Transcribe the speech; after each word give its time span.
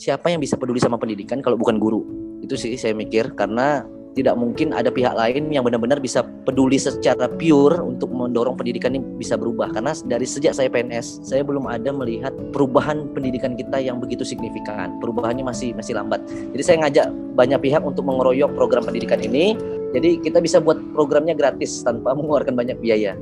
siapa 0.00 0.32
yang 0.32 0.40
bisa 0.40 0.56
peduli 0.56 0.80
sama 0.80 0.96
pendidikan 0.96 1.44
kalau 1.44 1.60
bukan 1.60 1.76
guru? 1.76 2.00
Itu 2.40 2.56
sih 2.56 2.72
saya 2.80 2.96
mikir 2.96 3.36
karena 3.36 3.84
tidak 4.16 4.34
mungkin 4.34 4.74
ada 4.74 4.90
pihak 4.90 5.14
lain 5.14 5.54
yang 5.54 5.62
benar-benar 5.62 6.02
bisa 6.02 6.26
peduli 6.42 6.80
secara 6.80 7.30
pure 7.30 7.78
untuk 7.78 8.10
mendorong 8.10 8.58
pendidikan 8.58 8.96
ini 8.96 9.04
bisa 9.20 9.38
berubah. 9.38 9.70
Karena 9.70 9.94
dari 10.08 10.26
sejak 10.26 10.56
saya 10.56 10.66
PNS 10.72 11.22
saya 11.22 11.46
belum 11.46 11.68
ada 11.68 11.94
melihat 11.94 12.34
perubahan 12.50 13.12
pendidikan 13.14 13.54
kita 13.54 13.78
yang 13.78 14.00
begitu 14.02 14.26
signifikan. 14.26 14.98
Perubahannya 14.98 15.46
masih 15.46 15.76
masih 15.76 15.94
lambat. 15.94 16.24
Jadi 16.26 16.62
saya 16.64 16.76
ngajak 16.88 17.06
banyak 17.36 17.60
pihak 17.60 17.84
untuk 17.84 18.02
mengeroyok 18.08 18.50
program 18.56 18.82
pendidikan 18.82 19.20
ini. 19.20 19.54
Jadi 19.94 20.18
kita 20.24 20.42
bisa 20.42 20.58
buat 20.58 20.80
programnya 20.96 21.36
gratis 21.36 21.84
tanpa 21.86 22.10
mengeluarkan 22.18 22.56
banyak 22.56 22.80
biaya. 22.82 23.14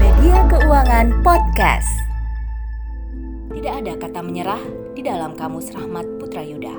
Media 0.00 0.40
Keuangan 0.48 1.20
Podcast 1.20 2.13
tidak 3.64 3.80
ada 3.80 3.94
kata 3.96 4.20
menyerah 4.20 4.60
di 4.92 5.00
dalam 5.00 5.32
kamus 5.32 5.72
Rahmat 5.72 6.20
Putra 6.20 6.44
Yuda, 6.44 6.76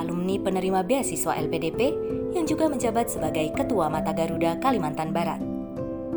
alumni 0.00 0.40
penerima 0.40 0.80
beasiswa 0.80 1.36
LPDP 1.36 1.92
yang 2.32 2.48
juga 2.48 2.64
menjabat 2.72 3.12
sebagai 3.12 3.52
Ketua 3.52 3.92
Mata 3.92 4.16
Garuda 4.16 4.56
Kalimantan 4.56 5.12
Barat. 5.12 5.36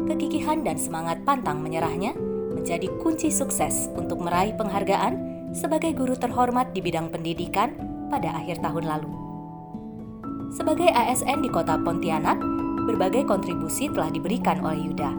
Kegigihan 0.08 0.64
dan 0.64 0.80
semangat 0.80 1.20
pantang 1.28 1.60
menyerahnya 1.60 2.16
menjadi 2.56 2.88
kunci 3.04 3.28
sukses 3.28 3.92
untuk 4.00 4.24
meraih 4.24 4.56
penghargaan 4.56 5.20
sebagai 5.52 5.92
guru 5.92 6.16
terhormat 6.16 6.72
di 6.72 6.80
bidang 6.80 7.12
pendidikan 7.12 7.76
pada 8.08 8.32
akhir 8.32 8.64
tahun 8.64 8.88
lalu. 8.88 9.12
Sebagai 10.56 10.88
ASN 10.88 11.44
di 11.44 11.52
kota 11.52 11.76
Pontianak, 11.84 12.40
berbagai 12.88 13.28
kontribusi 13.28 13.92
telah 13.92 14.08
diberikan 14.08 14.64
oleh 14.64 14.88
Yuda. 14.88 15.12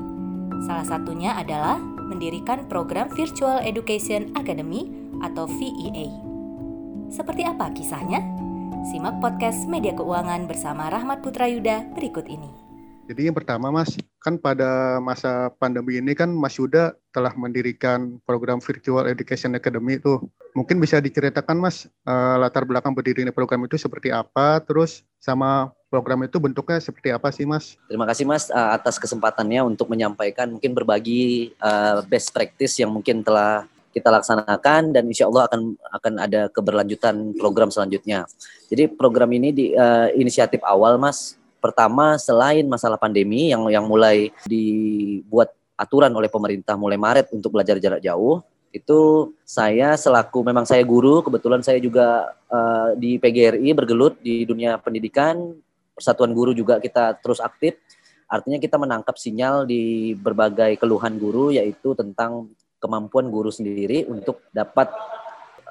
Salah 0.64 0.88
satunya 0.88 1.36
adalah 1.36 1.76
mendirikan 2.08 2.64
program 2.66 3.12
Virtual 3.12 3.60
Education 3.60 4.32
Academy 4.34 4.88
atau 5.20 5.44
VEA. 5.44 6.08
Seperti 7.12 7.44
apa 7.44 7.68
kisahnya? 7.76 8.24
Simak 8.88 9.20
podcast 9.20 9.68
Media 9.68 9.92
Keuangan 9.92 10.48
bersama 10.48 10.88
Rahmat 10.88 11.20
Putra 11.20 11.44
Yuda 11.44 11.92
berikut 11.92 12.24
ini. 12.24 12.68
Jadi 13.08 13.24
yang 13.24 13.36
pertama 13.36 13.72
Mas, 13.72 13.96
kan 14.20 14.36
pada 14.36 15.00
masa 15.00 15.48
pandemi 15.56 15.96
ini 15.96 16.12
kan 16.12 16.28
Mas 16.28 16.60
Yuda 16.60 16.92
telah 17.08 17.32
mendirikan 17.32 18.20
program 18.28 18.60
Virtual 18.60 19.08
Education 19.08 19.56
Academy 19.56 19.96
itu. 19.96 20.20
Mungkin 20.52 20.76
bisa 20.76 21.00
diceritakan 21.00 21.56
Mas 21.56 21.88
uh, 22.04 22.36
latar 22.36 22.68
belakang 22.68 22.92
berdirinya 22.92 23.32
program 23.32 23.64
itu 23.64 23.80
seperti 23.80 24.12
apa, 24.12 24.60
terus 24.60 25.08
sama 25.16 25.72
program 25.88 26.20
itu 26.24 26.36
bentuknya 26.36 26.78
seperti 26.78 27.08
apa 27.10 27.28
sih 27.32 27.48
Mas? 27.48 27.74
Terima 27.88 28.04
kasih 28.04 28.28
Mas 28.28 28.52
uh, 28.52 28.76
atas 28.76 29.00
kesempatannya 29.00 29.64
untuk 29.64 29.88
menyampaikan 29.88 30.52
mungkin 30.52 30.76
berbagi 30.76 31.52
uh, 31.58 32.04
best 32.06 32.30
practice 32.30 32.76
yang 32.78 32.92
mungkin 32.92 33.24
telah 33.24 33.64
kita 33.92 34.12
laksanakan 34.12 34.92
dan 34.92 35.04
insya 35.08 35.26
Allah 35.26 35.48
akan 35.48 35.60
akan 35.80 36.12
ada 36.20 36.40
keberlanjutan 36.52 37.34
program 37.40 37.72
selanjutnya. 37.72 38.28
Jadi 38.68 38.92
program 38.92 39.32
ini 39.32 39.48
di 39.50 39.66
uh, 39.72 40.12
inisiatif 40.12 40.60
awal 40.62 41.00
Mas 41.00 41.40
pertama 41.58 42.14
selain 42.20 42.68
masalah 42.68 43.00
pandemi 43.00 43.50
yang 43.50 43.66
yang 43.72 43.88
mulai 43.88 44.30
dibuat 44.46 45.50
aturan 45.74 46.12
oleh 46.14 46.30
pemerintah 46.30 46.78
mulai 46.78 47.00
Maret 47.00 47.34
untuk 47.34 47.56
belajar 47.56 47.80
jarak 47.82 48.04
jauh 48.04 48.44
itu 48.68 49.32
saya 49.48 49.96
selaku 49.96 50.44
memang 50.44 50.68
saya 50.68 50.84
guru 50.84 51.24
kebetulan 51.24 51.64
saya 51.64 51.80
juga 51.80 52.36
uh, 52.52 52.92
di 53.00 53.16
PGRI 53.16 53.72
bergelut 53.72 54.20
di 54.20 54.44
dunia 54.44 54.76
pendidikan 54.76 55.56
persatuan 55.98 56.30
guru 56.30 56.54
juga 56.54 56.78
kita 56.78 57.18
terus 57.18 57.42
aktif 57.42 57.74
artinya 58.30 58.62
kita 58.62 58.78
menangkap 58.78 59.18
sinyal 59.18 59.66
di 59.66 60.14
berbagai 60.14 60.78
keluhan 60.78 61.18
guru 61.18 61.50
yaitu 61.50 61.92
tentang 61.98 62.54
kemampuan 62.78 63.26
guru 63.26 63.50
sendiri 63.50 64.06
untuk 64.06 64.46
dapat 64.54 64.88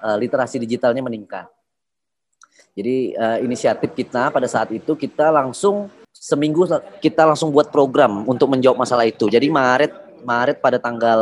uh, 0.04 0.20
literasi 0.20 0.60
digitalnya 0.60 1.02
meningkat 1.02 1.48
jadi 2.78 3.18
uh, 3.18 3.38
inisiatif 3.42 3.98
kita 3.98 4.30
pada 4.30 4.46
saat 4.46 4.70
itu 4.70 4.94
kita 4.94 5.34
langsung 5.34 5.90
seminggu 6.14 6.70
kita 7.02 7.26
langsung 7.26 7.50
buat 7.50 7.74
program 7.74 8.22
untuk 8.30 8.54
menjawab 8.54 8.78
masalah 8.78 9.10
itu. 9.10 9.26
Jadi 9.26 9.50
Maret 9.50 10.22
Maret 10.22 10.62
pada 10.62 10.78
tanggal 10.78 11.22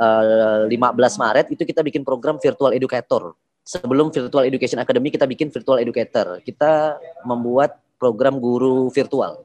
uh, 0.00 0.64
eh, 0.64 0.72
15 0.72 0.96
Maret 0.96 1.46
itu 1.52 1.68
kita 1.68 1.84
bikin 1.84 2.00
program 2.00 2.40
virtual 2.40 2.72
educator. 2.72 3.36
Sebelum 3.60 4.08
virtual 4.08 4.48
education 4.48 4.80
academy 4.80 5.12
kita 5.12 5.28
bikin 5.28 5.52
virtual 5.52 5.76
educator. 5.84 6.40
Kita 6.40 6.96
membuat 7.28 7.76
program 8.00 8.40
guru 8.40 8.88
virtual. 8.88 9.44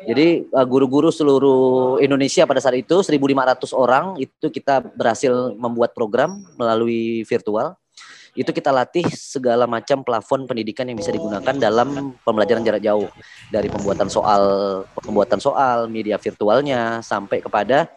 Jadi 0.00 0.46
eh, 0.48 0.66
guru-guru 0.70 1.12
seluruh 1.12 1.98
Indonesia 2.00 2.48
pada 2.48 2.62
saat 2.62 2.78
itu 2.78 3.02
1.500 3.04 3.76
orang 3.76 4.16
itu 4.16 4.48
kita 4.48 4.80
berhasil 4.96 5.52
membuat 5.58 5.92
program 5.92 6.40
melalui 6.56 7.26
virtual 7.28 7.76
itu 8.38 8.50
kita 8.54 8.70
latih 8.70 9.02
segala 9.10 9.66
macam 9.66 10.06
plafon 10.06 10.46
pendidikan 10.46 10.86
yang 10.86 10.94
bisa 10.94 11.10
digunakan 11.10 11.50
dalam 11.58 12.14
pembelajaran 12.22 12.62
jarak 12.62 12.82
jauh 12.82 13.10
dari 13.50 13.66
pembuatan 13.66 14.06
soal 14.06 14.42
pembuatan 15.02 15.42
soal 15.42 15.90
media 15.90 16.14
virtualnya 16.14 17.02
sampai 17.02 17.42
kepada 17.42 17.90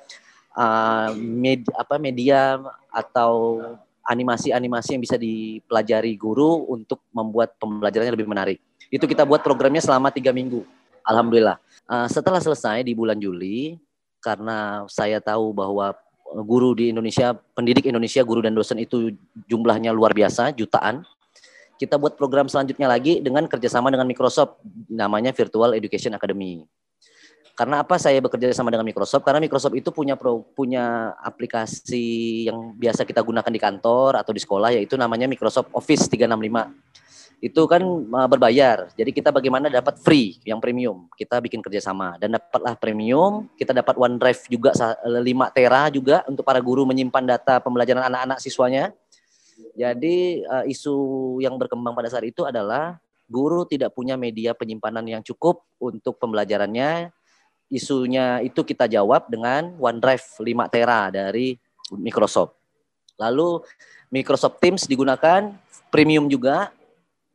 uh, 0.57 1.13
med, 1.13 1.69
apa 1.77 2.01
media 2.01 2.57
atau 2.89 3.61
animasi-animasi 4.03 4.97
yang 4.97 5.03
bisa 5.05 5.15
dipelajari 5.15 6.17
guru 6.17 6.67
untuk 6.67 7.05
membuat 7.15 7.55
pembelajarannya 7.55 8.13
lebih 8.17 8.27
menarik. 8.27 8.59
Itu 8.93 9.09
kita 9.09 9.25
buat 9.25 9.41
programnya 9.41 9.81
selama 9.81 10.13
tiga 10.13 10.29
minggu. 10.29 10.61
Alhamdulillah. 11.01 11.57
Uh, 11.89 12.05
setelah 12.05 12.37
selesai 12.37 12.85
di 12.85 12.93
bulan 12.93 13.17
Juli, 13.17 13.81
karena 14.21 14.85
saya 14.85 15.17
tahu 15.17 15.49
bahwa 15.49 15.97
guru 16.45 16.77
di 16.77 16.93
Indonesia, 16.93 17.33
pendidik 17.57 17.89
Indonesia, 17.89 18.21
guru 18.21 18.45
dan 18.45 18.53
dosen 18.53 18.77
itu 18.77 19.09
jumlahnya 19.49 19.89
luar 19.89 20.13
biasa, 20.13 20.53
jutaan. 20.53 21.01
Kita 21.81 21.97
buat 21.97 22.13
program 22.13 22.45
selanjutnya 22.45 22.85
lagi 22.85 23.17
dengan 23.17 23.49
kerjasama 23.49 23.89
dengan 23.89 24.05
Microsoft, 24.05 24.61
namanya 24.85 25.33
Virtual 25.33 25.73
Education 25.73 26.13
Academy. 26.13 26.61
Karena 27.53 27.85
apa 27.85 27.97
saya 27.97 28.21
bekerja 28.21 28.49
sama 28.53 28.69
dengan 28.69 28.85
Microsoft? 28.85 29.25
Karena 29.25 29.41
Microsoft 29.41 29.73
itu 29.73 29.89
punya 29.89 30.13
pro, 30.13 30.45
punya 30.53 31.17
aplikasi 31.21 32.45
yang 32.49 32.77
biasa 32.77 33.05
kita 33.05 33.21
gunakan 33.25 33.49
di 33.49 33.61
kantor 33.61 34.21
atau 34.21 34.33
di 34.33 34.41
sekolah, 34.41 34.73
yaitu 34.73 34.97
namanya 34.97 35.25
Microsoft 35.25 35.69
Office 35.73 36.05
365 36.09 36.92
itu 37.43 37.61
kan 37.67 37.83
uh, 37.83 38.27
berbayar. 38.31 38.87
Jadi 38.95 39.11
kita 39.11 39.27
bagaimana 39.27 39.67
dapat 39.67 39.99
free 39.99 40.39
yang 40.47 40.63
premium. 40.63 41.11
Kita 41.11 41.43
bikin 41.43 41.59
kerjasama 41.59 42.15
dan 42.15 42.39
dapatlah 42.39 42.79
premium. 42.79 43.51
Kita 43.59 43.75
dapat 43.75 43.99
OneDrive 43.99 44.47
juga 44.47 44.71
5 44.71 45.19
tera 45.51 45.91
juga 45.91 46.23
untuk 46.23 46.47
para 46.47 46.63
guru 46.63 46.87
menyimpan 46.87 47.35
data 47.35 47.59
pembelajaran 47.59 48.07
anak-anak 48.07 48.39
siswanya. 48.39 48.95
Jadi 49.75 50.39
uh, 50.47 50.63
isu 50.63 50.95
yang 51.43 51.59
berkembang 51.59 51.91
pada 51.91 52.07
saat 52.07 52.23
itu 52.23 52.47
adalah 52.47 52.95
guru 53.27 53.67
tidak 53.67 53.91
punya 53.91 54.15
media 54.15 54.55
penyimpanan 54.55 55.03
yang 55.03 55.19
cukup 55.19 55.67
untuk 55.83 56.15
pembelajarannya. 56.23 57.11
Isunya 57.67 58.39
itu 58.39 58.63
kita 58.63 58.87
jawab 58.87 59.27
dengan 59.27 59.75
OneDrive 59.83 60.39
5 60.39 60.71
tera 60.71 61.11
dari 61.11 61.59
Microsoft. 61.91 62.55
Lalu 63.19 63.67
Microsoft 64.15 64.63
Teams 64.63 64.87
digunakan 64.87 65.51
premium 65.91 66.31
juga 66.31 66.71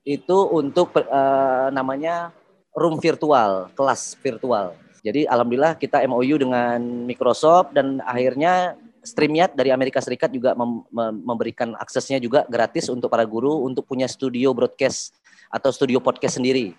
itu 0.09 0.39
untuk 0.49 0.97
uh, 0.97 1.69
namanya 1.69 2.33
room 2.73 2.97
virtual, 2.97 3.69
kelas 3.77 4.17
virtual. 4.25 4.73
Jadi 5.05 5.29
alhamdulillah 5.29 5.77
kita 5.77 6.01
MOU 6.09 6.41
dengan 6.41 6.81
Microsoft 7.05 7.77
dan 7.77 8.01
akhirnya 8.01 8.81
StreamYard 9.05 9.53
dari 9.53 9.71
Amerika 9.71 10.01
Serikat 10.01 10.33
juga 10.33 10.57
mem 10.57 10.83
memberikan 11.23 11.77
aksesnya 11.77 12.19
juga 12.19 12.49
gratis 12.49 12.89
untuk 12.89 13.13
para 13.13 13.23
guru 13.29 13.69
untuk 13.69 13.85
punya 13.85 14.09
studio 14.09 14.57
broadcast 14.57 15.13
atau 15.53 15.69
studio 15.69 16.01
podcast 16.01 16.41
sendiri. 16.41 16.73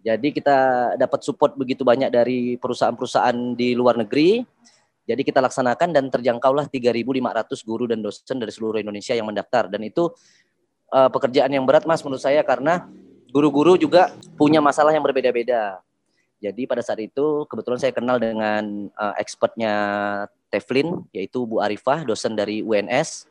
Jadi 0.00 0.32
kita 0.32 0.56
dapat 0.96 1.20
support 1.20 1.60
begitu 1.60 1.84
banyak 1.84 2.08
dari 2.08 2.56
perusahaan-perusahaan 2.56 3.52
di 3.52 3.76
luar 3.76 4.00
negeri. 4.00 4.40
Jadi 5.04 5.26
kita 5.26 5.44
laksanakan 5.44 5.92
dan 5.92 6.08
terjangkaulah 6.08 6.70
3.500 6.72 7.68
guru 7.68 7.84
dan 7.84 8.00
dosen 8.00 8.36
dari 8.40 8.52
seluruh 8.52 8.80
Indonesia 8.80 9.12
yang 9.12 9.28
mendaftar 9.28 9.68
dan 9.68 9.82
itu 9.84 10.08
uh, 10.90 11.08
pekerjaan 11.08 11.50
yang 11.50 11.64
berat 11.64 11.86
mas 11.86 12.02
menurut 12.02 12.22
saya 12.22 12.42
karena 12.42 12.86
guru-guru 13.30 13.78
juga 13.78 14.12
punya 14.34 14.58
masalah 14.58 14.90
yang 14.90 15.02
berbeda-beda. 15.06 15.78
Jadi 16.40 16.64
pada 16.64 16.80
saat 16.80 16.98
itu 17.00 17.44
kebetulan 17.46 17.78
saya 17.78 17.92
kenal 17.92 18.16
dengan 18.16 18.88
uh, 18.96 19.14
expertnya 19.20 19.72
Teflin 20.48 21.06
yaitu 21.14 21.46
Bu 21.46 21.62
Arifah 21.62 22.02
dosen 22.02 22.34
dari 22.34 22.64
UNS. 22.64 23.30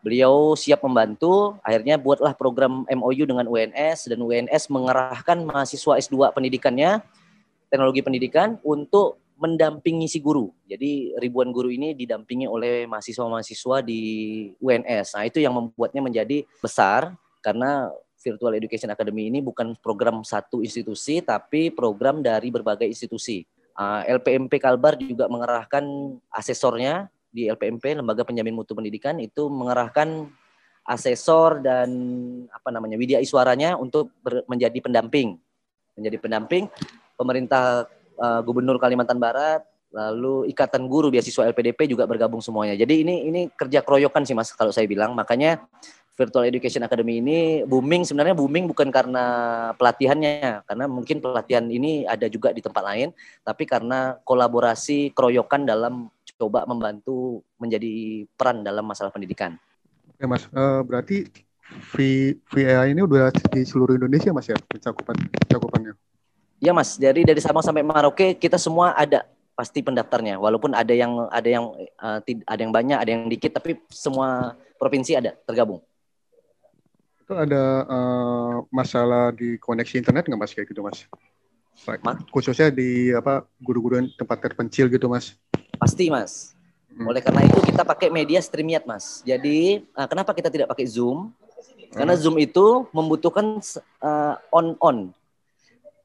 Beliau 0.00 0.56
siap 0.56 0.80
membantu, 0.80 1.60
akhirnya 1.60 2.00
buatlah 2.00 2.32
program 2.32 2.88
MOU 2.88 3.28
dengan 3.28 3.44
UNS 3.44 4.08
dan 4.08 4.16
UNS 4.16 4.72
mengerahkan 4.72 5.44
mahasiswa 5.44 6.00
S2 6.00 6.32
pendidikannya 6.32 7.04
teknologi 7.68 8.00
pendidikan 8.00 8.56
untuk 8.64 9.20
mendampingi 9.40 10.04
si 10.04 10.20
guru. 10.20 10.52
Jadi 10.68 11.16
ribuan 11.16 11.48
guru 11.48 11.72
ini 11.72 11.96
didampingi 11.96 12.44
oleh 12.44 12.84
mahasiswa-mahasiswa 12.84 13.80
di 13.80 14.00
UNS. 14.60 15.16
Nah, 15.16 15.24
itu 15.24 15.40
yang 15.40 15.56
membuatnya 15.56 16.04
menjadi 16.04 16.44
besar 16.60 17.16
karena 17.40 17.88
Virtual 18.20 18.52
Education 18.52 18.92
Academy 18.92 19.32
ini 19.32 19.40
bukan 19.40 19.72
program 19.80 20.20
satu 20.20 20.60
institusi 20.60 21.24
tapi 21.24 21.72
program 21.72 22.20
dari 22.20 22.52
berbagai 22.52 22.84
institusi. 22.84 23.48
Ah, 23.72 24.04
LPMP 24.04 24.60
Kalbar 24.60 25.00
juga 25.00 25.24
mengerahkan 25.32 25.88
asesornya 26.28 27.08
di 27.32 27.48
LPMP 27.48 27.96
Lembaga 27.96 28.28
Penjamin 28.28 28.52
Mutu 28.52 28.76
Pendidikan 28.76 29.16
itu 29.16 29.48
mengerahkan 29.48 30.28
asesor 30.84 31.64
dan 31.64 31.88
apa 32.52 32.68
namanya 32.68 33.00
widya 33.00 33.24
iswaranya 33.24 33.80
untuk 33.80 34.12
menjadi 34.50 34.76
pendamping 34.84 35.38
menjadi 35.94 36.16
pendamping 36.18 36.64
pemerintah 37.14 37.86
uh, 38.20 38.40
gubernur 38.44 38.76
Kalimantan 38.76 39.16
Barat 39.16 39.64
lalu 39.90 40.46
ikatan 40.54 40.86
guru 40.86 41.10
beasiswa 41.10 41.50
LPDP 41.50 41.90
juga 41.90 42.06
bergabung 42.06 42.38
semuanya. 42.38 42.78
Jadi 42.78 43.02
ini 43.02 43.26
ini 43.26 43.50
kerja 43.50 43.82
keroyokan 43.82 44.22
sih 44.22 44.38
mas 44.38 44.54
kalau 44.54 44.70
saya 44.70 44.86
bilang. 44.86 45.18
Makanya 45.18 45.66
Virtual 46.14 46.46
Education 46.46 46.86
Academy 46.86 47.18
ini 47.18 47.38
booming. 47.66 48.06
Sebenarnya 48.06 48.38
booming 48.38 48.70
bukan 48.70 48.92
karena 48.94 49.24
pelatihannya 49.74 50.62
karena 50.62 50.84
mungkin 50.86 51.18
pelatihan 51.18 51.66
ini 51.66 52.06
ada 52.06 52.30
juga 52.30 52.54
di 52.54 52.62
tempat 52.62 52.86
lain 52.86 53.10
tapi 53.42 53.66
karena 53.66 54.14
kolaborasi 54.22 55.10
keroyokan 55.10 55.66
dalam 55.66 56.06
coba 56.40 56.64
membantu 56.64 57.44
menjadi 57.60 58.24
peran 58.38 58.64
dalam 58.64 58.86
masalah 58.86 59.12
pendidikan. 59.12 59.60
Oke 60.16 60.24
Mas, 60.24 60.48
uh, 60.56 60.80
berarti 60.80 61.28
v, 61.92 61.94
VIA 62.48 62.88
ini 62.88 63.04
udah 63.04 63.28
di 63.52 63.60
seluruh 63.60 63.96
Indonesia 63.96 64.32
Mas 64.32 64.48
ya? 64.48 64.56
Cakupan 64.56 65.16
cakupannya? 65.48 65.92
Iya 66.60 66.76
Mas, 66.76 67.00
jadi 67.00 67.24
dari 67.24 67.40
Sabang 67.40 67.64
sampai 67.64 67.80
Merauke 67.80 68.36
kita 68.36 68.60
semua 68.60 68.92
ada 68.92 69.24
pasti 69.56 69.80
pendaftarnya 69.84 70.40
walaupun 70.40 70.72
ada 70.72 70.92
yang 70.92 71.28
ada 71.28 71.48
yang 71.48 71.64
uh, 72.00 72.20
ada 72.24 72.60
yang 72.60 72.72
banyak 72.72 72.96
ada 72.96 73.10
yang 73.12 73.28
dikit 73.28 73.52
tapi 73.52 73.76
semua 73.92 74.56
provinsi 74.80 75.20
ada 75.20 75.36
tergabung 75.44 75.84
itu 77.30 77.38
ada 77.38 77.86
uh, 77.86 78.66
masalah 78.74 79.30
di 79.30 79.54
koneksi 79.62 80.02
internet 80.02 80.26
nggak 80.26 80.40
mas 80.42 80.50
kayak 80.50 80.66
gitu 80.66 80.82
mas? 80.82 81.06
Ma? 82.02 82.18
Khususnya 82.26 82.74
di 82.74 83.14
apa 83.14 83.46
guru-guru 83.62 84.02
tempat 84.18 84.42
terpencil 84.42 84.90
gitu 84.90 85.06
mas? 85.06 85.38
Pasti 85.78 86.10
mas. 86.10 86.58
Hmm. 86.90 87.06
Oleh 87.06 87.22
karena 87.22 87.46
itu 87.46 87.62
kita 87.62 87.86
pakai 87.86 88.10
media 88.10 88.42
StreamYard 88.42 88.82
mas. 88.82 89.22
Jadi 89.22 89.86
uh, 89.94 90.10
kenapa 90.10 90.34
kita 90.34 90.50
tidak 90.50 90.74
pakai 90.74 90.90
Zoom? 90.90 91.30
Karena 91.94 92.18
hmm. 92.18 92.22
Zoom 92.26 92.36
itu 92.42 92.90
membutuhkan 92.90 93.62
uh, 94.02 94.34
on 94.50 94.74
on. 94.82 94.98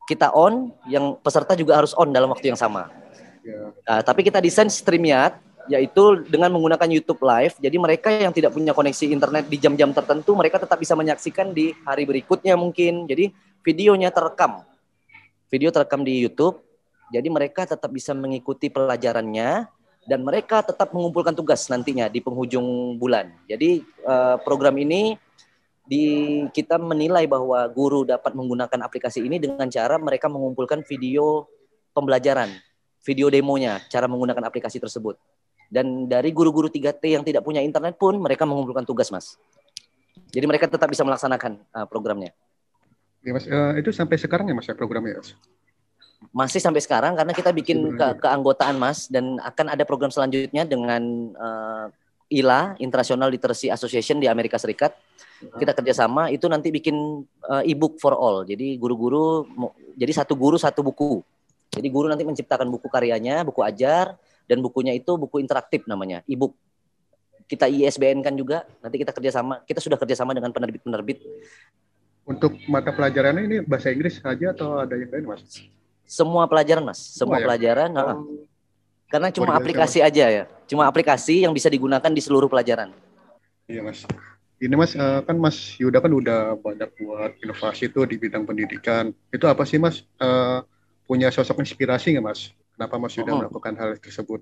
Kita 0.05 0.29
on, 0.37 0.69
yang 0.85 1.17
peserta 1.17 1.57
juga 1.57 1.81
harus 1.81 1.97
on 1.97 2.13
dalam 2.13 2.29
waktu 2.29 2.53
yang 2.53 2.59
sama. 2.59 2.93
Yeah. 3.41 3.73
Uh, 3.85 4.01
tapi 4.05 4.25
kita 4.25 4.41
desain 4.41 4.69
StreamYard 4.69 5.37
yaitu 5.65 6.21
dengan 6.29 6.53
menggunakan 6.53 6.85
YouTube 6.85 7.21
Live. 7.25 7.57
Jadi 7.57 7.77
mereka 7.81 8.13
yang 8.13 8.29
tidak 8.29 8.53
punya 8.53 8.71
koneksi 8.73 9.05
internet 9.09 9.49
di 9.49 9.57
jam-jam 9.57 9.89
tertentu, 9.93 10.37
mereka 10.37 10.61
tetap 10.61 10.77
bisa 10.77 10.93
menyaksikan 10.93 11.51
di 11.53 11.73
hari 11.85 12.05
berikutnya 12.05 12.53
mungkin. 12.53 13.09
Jadi 13.09 13.33
videonya 13.65 14.13
terekam. 14.13 14.61
Video 15.49 15.73
terekam 15.73 16.05
di 16.05 16.21
YouTube. 16.21 16.61
Jadi 17.09 17.27
mereka 17.29 17.65
tetap 17.69 17.89
bisa 17.89 18.13
mengikuti 18.17 18.69
pelajarannya 18.69 19.69
dan 20.05 20.19
mereka 20.21 20.61
tetap 20.61 20.93
mengumpulkan 20.93 21.33
tugas 21.33 21.65
nantinya 21.69 22.09
di 22.09 22.21
penghujung 22.21 22.97
bulan. 22.97 23.33
Jadi 23.49 23.81
eh, 23.85 24.35
program 24.41 24.77
ini 24.77 25.17
di 25.85 26.05
kita 26.49 26.81
menilai 26.81 27.29
bahwa 27.29 27.61
guru 27.69 28.03
dapat 28.03 28.33
menggunakan 28.33 28.81
aplikasi 28.81 29.21
ini 29.21 29.37
dengan 29.37 29.69
cara 29.69 30.01
mereka 30.01 30.25
mengumpulkan 30.25 30.81
video 30.81 31.45
pembelajaran, 31.93 32.49
video 33.05 33.29
demonya, 33.29 33.79
cara 33.87 34.09
menggunakan 34.09 34.49
aplikasi 34.49 34.81
tersebut. 34.81 35.15
Dan 35.69 36.09
dari 36.09 36.33
guru-guru 36.33 36.69
3T 36.69 37.03
yang 37.05 37.23
tidak 37.25 37.45
punya 37.45 37.61
internet 37.61 37.97
pun 37.97 38.17
mereka 38.17 38.45
mengumpulkan 38.45 38.85
tugas, 38.85 39.09
Mas. 39.13 39.37
Jadi 40.33 40.45
mereka 40.45 40.65
tetap 40.65 40.89
bisa 40.89 41.05
melaksanakan 41.05 41.61
uh, 41.73 41.85
programnya. 41.85 42.33
Ya, 43.25 43.31
Mas, 43.33 43.45
uh, 43.49 43.73
itu 43.77 43.89
sampai 43.89 44.17
sekarang 44.21 44.45
ya 44.49 44.53
Mas 44.57 44.69
ya 44.69 44.77
programnya? 44.77 45.21
Mas? 45.21 45.33
Masih 46.33 46.61
sampai 46.61 46.81
sekarang 46.81 47.13
karena 47.13 47.33
kita 47.33 47.53
bikin 47.53 47.97
ke 47.97 48.07
keanggotaan 48.21 48.77
Mas 48.77 49.05
dan 49.09 49.37
akan 49.41 49.73
ada 49.73 49.83
program 49.85 50.09
selanjutnya 50.09 50.65
dengan 50.65 51.01
uh, 51.37 51.85
ILA 52.29 52.75
International 52.81 53.29
Literacy 53.29 53.69
Association 53.69 54.17
di 54.17 54.25
Amerika 54.25 54.57
Serikat. 54.57 54.97
Kita 55.35 55.75
kerjasama 55.75 56.31
itu 56.33 56.49
nanti 56.49 56.73
bikin 56.73 56.95
uh, 57.45 57.63
e-book 57.67 58.01
for 58.01 58.15
all. 58.17 58.41
Jadi 58.47 58.79
guru-guru 58.79 59.45
jadi 59.93 60.11
satu 60.15 60.33
guru 60.33 60.57
satu 60.57 60.81
buku. 60.81 61.21
Jadi 61.75 61.87
guru 61.91 62.07
nanti 62.07 62.23
menciptakan 62.23 62.71
buku 62.71 62.87
karyanya, 62.87 63.43
buku 63.43 63.59
ajar, 63.61 64.15
dan 64.47 64.61
bukunya 64.61 64.95
itu 64.95 65.11
buku 65.19 65.41
interaktif 65.41 65.83
namanya, 65.89 66.23
e-book. 66.29 66.55
Kita 67.45 67.69
ISBN 67.69 68.25
kan 68.25 68.33
juga, 68.33 68.65
nanti 68.81 68.97
kita 68.97 69.13
kerjasama, 69.13 69.61
kita 69.67 69.77
sudah 69.83 69.99
kerjasama 69.99 70.33
dengan 70.33 70.49
penerbit-penerbit. 70.49 71.21
Untuk 72.25 72.57
mata 72.65 72.89
pelajarannya 72.89 73.43
ini 73.45 73.57
bahasa 73.61 73.93
Inggris 73.93 74.17
saja 74.17 74.49
atau 74.49 74.81
ada 74.81 74.97
yang 74.97 75.13
lain, 75.13 75.25
Mas? 75.29 75.61
Semua 76.09 76.49
pelajaran, 76.49 76.81
Mas. 76.81 76.97
Semua 76.97 77.37
oh, 77.37 77.41
ya? 77.41 77.45
pelajaran. 77.45 77.89
Oh. 77.93 78.25
Karena 79.09 79.29
cuma 79.29 79.53
aplikasi 79.53 80.01
aja 80.01 80.25
ya. 80.27 80.43
Cuma 80.65 80.89
aplikasi 80.89 81.45
yang 81.45 81.53
bisa 81.53 81.69
digunakan 81.69 82.09
di 82.09 82.21
seluruh 82.21 82.49
pelajaran. 82.49 82.89
Iya, 83.69 83.85
Mas. 83.85 84.05
Ini 84.55 84.73
Mas, 84.73 84.95
eh, 84.95 85.19
kan 85.27 85.35
Mas 85.37 85.77
Yuda 85.77 85.99
kan 85.99 86.09
udah 86.15 86.55
banyak 86.57 86.89
buat 86.97 87.31
inovasi 87.43 87.91
tuh 87.91 88.07
di 88.09 88.17
bidang 88.17 88.47
pendidikan. 88.47 89.13
Itu 89.29 89.45
apa 89.45 89.67
sih, 89.67 89.77
Mas? 89.77 90.01
Eh, 90.17 90.59
punya 91.05 91.29
sosok 91.29 91.61
inspirasi 91.61 92.17
nggak, 92.17 92.25
Mas? 92.25 92.49
Kenapa 92.75 92.95
Mas 92.97 93.13
Yuda 93.15 93.31
oh. 93.31 93.37
melakukan 93.45 93.73
hal 93.77 93.95
tersebut? 94.01 94.41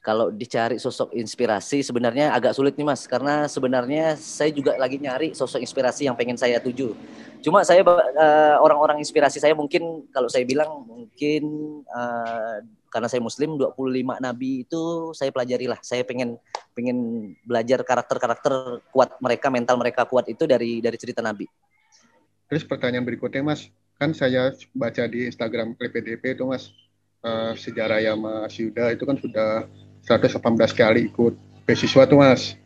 Kalau 0.00 0.32
dicari 0.32 0.80
sosok 0.80 1.12
inspirasi 1.12 1.84
sebenarnya 1.84 2.32
agak 2.32 2.56
sulit 2.56 2.72
nih 2.72 2.88
Mas 2.88 3.04
karena 3.04 3.44
sebenarnya 3.44 4.16
saya 4.16 4.48
juga 4.48 4.72
lagi 4.80 4.96
nyari 4.96 5.36
sosok 5.36 5.60
inspirasi 5.60 6.08
yang 6.08 6.16
pengen 6.16 6.40
saya 6.40 6.56
tuju. 6.56 6.96
Cuma 7.44 7.60
saya 7.68 7.84
uh, 7.84 8.56
orang-orang 8.64 8.96
inspirasi 9.04 9.36
saya 9.36 9.52
mungkin 9.52 10.08
kalau 10.08 10.32
saya 10.32 10.48
bilang 10.48 10.88
mungkin 10.88 11.44
uh, 11.92 12.64
karena 12.90 13.06
saya 13.06 13.22
muslim 13.22 13.54
25 13.54 14.18
nabi 14.18 14.66
itu 14.66 15.14
saya 15.14 15.30
pelajari 15.30 15.70
lah. 15.70 15.78
Saya 15.80 16.02
pengen 16.02 16.36
pengen 16.74 17.30
belajar 17.46 17.86
karakter-karakter 17.86 18.82
kuat 18.90 19.16
mereka, 19.22 19.46
mental 19.48 19.78
mereka 19.78 20.04
kuat 20.10 20.26
itu 20.26 20.44
dari 20.44 20.82
dari 20.82 20.98
cerita 20.98 21.22
nabi. 21.22 21.46
Terus 22.50 22.66
pertanyaan 22.66 23.06
berikutnya 23.06 23.46
Mas, 23.46 23.70
kan 23.94 24.10
saya 24.10 24.50
baca 24.74 25.06
di 25.06 25.30
Instagram 25.30 25.78
LPDP 25.78 26.34
itu 26.34 26.42
Mas, 26.50 26.74
uh, 27.22 27.54
sejarah 27.54 28.02
ya 28.02 28.18
Mas 28.18 28.58
Yuda 28.58 28.90
itu 28.90 29.06
kan 29.06 29.14
sudah 29.22 29.70
118 30.02 30.42
kali 30.74 31.06
ikut 31.14 31.38
beasiswa 31.62 32.02
tuh 32.10 32.18
Mas. 32.18 32.58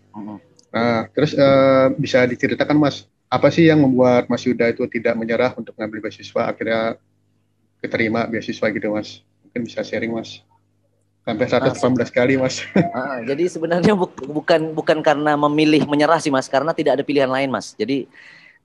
Nah, 0.73 1.07
terus 1.13 1.37
uh, 1.37 1.93
bisa 2.01 2.25
diceritakan 2.25 2.81
Mas, 2.81 3.05
apa 3.29 3.53
sih 3.53 3.69
yang 3.69 3.85
membuat 3.85 4.25
Mas 4.33 4.49
Yuda 4.49 4.73
itu 4.73 4.89
tidak 4.89 5.21
menyerah 5.21 5.53
untuk 5.53 5.77
mengambil 5.77 6.09
beasiswa 6.09 6.49
akhirnya 6.49 6.97
keterima 7.85 8.25
beasiswa 8.25 8.73
gitu 8.73 8.89
Mas? 8.97 9.21
Mungkin 9.55 9.71
bisa 9.71 9.87
sharing 9.87 10.11
Mas. 10.11 10.43
Sampai 11.23 11.47
118 11.47 11.79
nah, 11.79 12.11
kali 12.11 12.35
Mas. 12.35 12.67
Uh, 12.75 13.23
jadi 13.31 13.47
sebenarnya 13.47 13.95
bu 13.95 14.11
bukan 14.11 14.75
bukan 14.75 14.99
karena 14.99 15.39
memilih 15.39 15.87
menyerah 15.87 16.19
sih 16.19 16.35
Mas, 16.35 16.51
karena 16.51 16.75
tidak 16.75 16.99
ada 16.99 17.07
pilihan 17.07 17.31
lain 17.31 17.55
Mas. 17.55 17.79
Jadi 17.79 18.11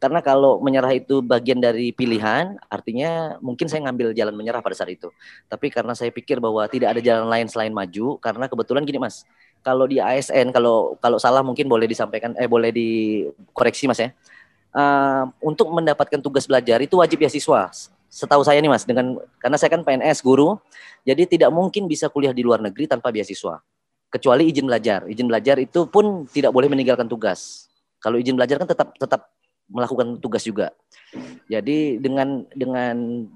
karena 0.01 0.25
kalau 0.25 0.57
menyerah 0.57 0.97
itu 0.97 1.21
bagian 1.21 1.61
dari 1.61 1.93
pilihan, 1.93 2.57
artinya 2.73 3.37
mungkin 3.37 3.69
saya 3.69 3.85
ngambil 3.85 4.17
jalan 4.17 4.33
menyerah 4.33 4.65
pada 4.65 4.73
saat 4.73 4.89
itu. 4.89 5.13
Tapi 5.45 5.69
karena 5.69 5.93
saya 5.93 6.09
pikir 6.09 6.41
bahwa 6.41 6.65
tidak 6.65 6.97
ada 6.97 7.01
jalan 7.05 7.29
lain 7.29 7.45
selain 7.45 7.69
maju, 7.69 8.17
karena 8.17 8.49
kebetulan 8.49 8.81
gini 8.81 8.97
mas, 8.97 9.29
kalau 9.61 9.85
di 9.85 10.01
ASN, 10.01 10.49
kalau 10.49 10.97
kalau 10.97 11.21
salah 11.21 11.45
mungkin 11.45 11.69
boleh 11.69 11.85
disampaikan, 11.85 12.33
eh 12.33 12.49
boleh 12.49 12.73
dikoreksi 12.73 13.85
mas 13.85 14.01
ya. 14.01 14.09
Uh, 14.73 15.29
untuk 15.45 15.69
mendapatkan 15.69 16.17
tugas 16.17 16.49
belajar 16.49 16.81
itu 16.81 16.97
wajib 16.97 17.21
beasiswa. 17.21 17.69
Setahu 18.09 18.41
saya 18.41 18.57
nih 18.57 18.73
mas, 18.73 18.89
dengan 18.89 19.21
karena 19.37 19.57
saya 19.61 19.69
kan 19.69 19.85
PNS 19.85 20.25
guru, 20.25 20.57
jadi 21.05 21.29
tidak 21.29 21.53
mungkin 21.53 21.85
bisa 21.85 22.09
kuliah 22.09 22.33
di 22.33 22.41
luar 22.41 22.57
negeri 22.59 22.89
tanpa 22.89 23.13
beasiswa. 23.13 23.61
Kecuali 24.09 24.49
izin 24.49 24.65
belajar. 24.65 25.05
Izin 25.05 25.29
belajar 25.29 25.61
itu 25.61 25.85
pun 25.85 26.25
tidak 26.25 26.49
boleh 26.49 26.65
meninggalkan 26.65 27.05
tugas. 27.05 27.69
Kalau 28.01 28.17
izin 28.17 28.33
belajar 28.33 28.57
kan 28.57 28.65
tetap 28.65 28.97
tetap 28.97 29.29
melakukan 29.69 30.17
tugas 30.17 30.41
juga. 30.41 30.73
Jadi 31.45 32.01
dengan 32.01 32.41
dengan 32.49 33.29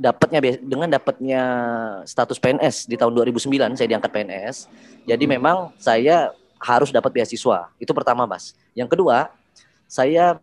dapatnya 0.00 0.40
dengan 0.62 0.88
dapatnya 0.88 1.42
status 2.06 2.40
PNS 2.40 2.88
di 2.88 2.96
tahun 2.96 3.12
2009 3.12 3.74
saya 3.74 3.88
diangkat 3.90 4.10
PNS. 4.14 4.56
Jadi 5.04 5.24
hmm. 5.26 5.32
memang 5.34 5.56
saya 5.76 6.30
harus 6.60 6.94
dapat 6.94 7.10
beasiswa. 7.10 7.72
Itu 7.76 7.90
pertama, 7.90 8.28
Mas. 8.28 8.52
Yang 8.76 8.94
kedua, 8.96 9.32
saya 9.88 10.38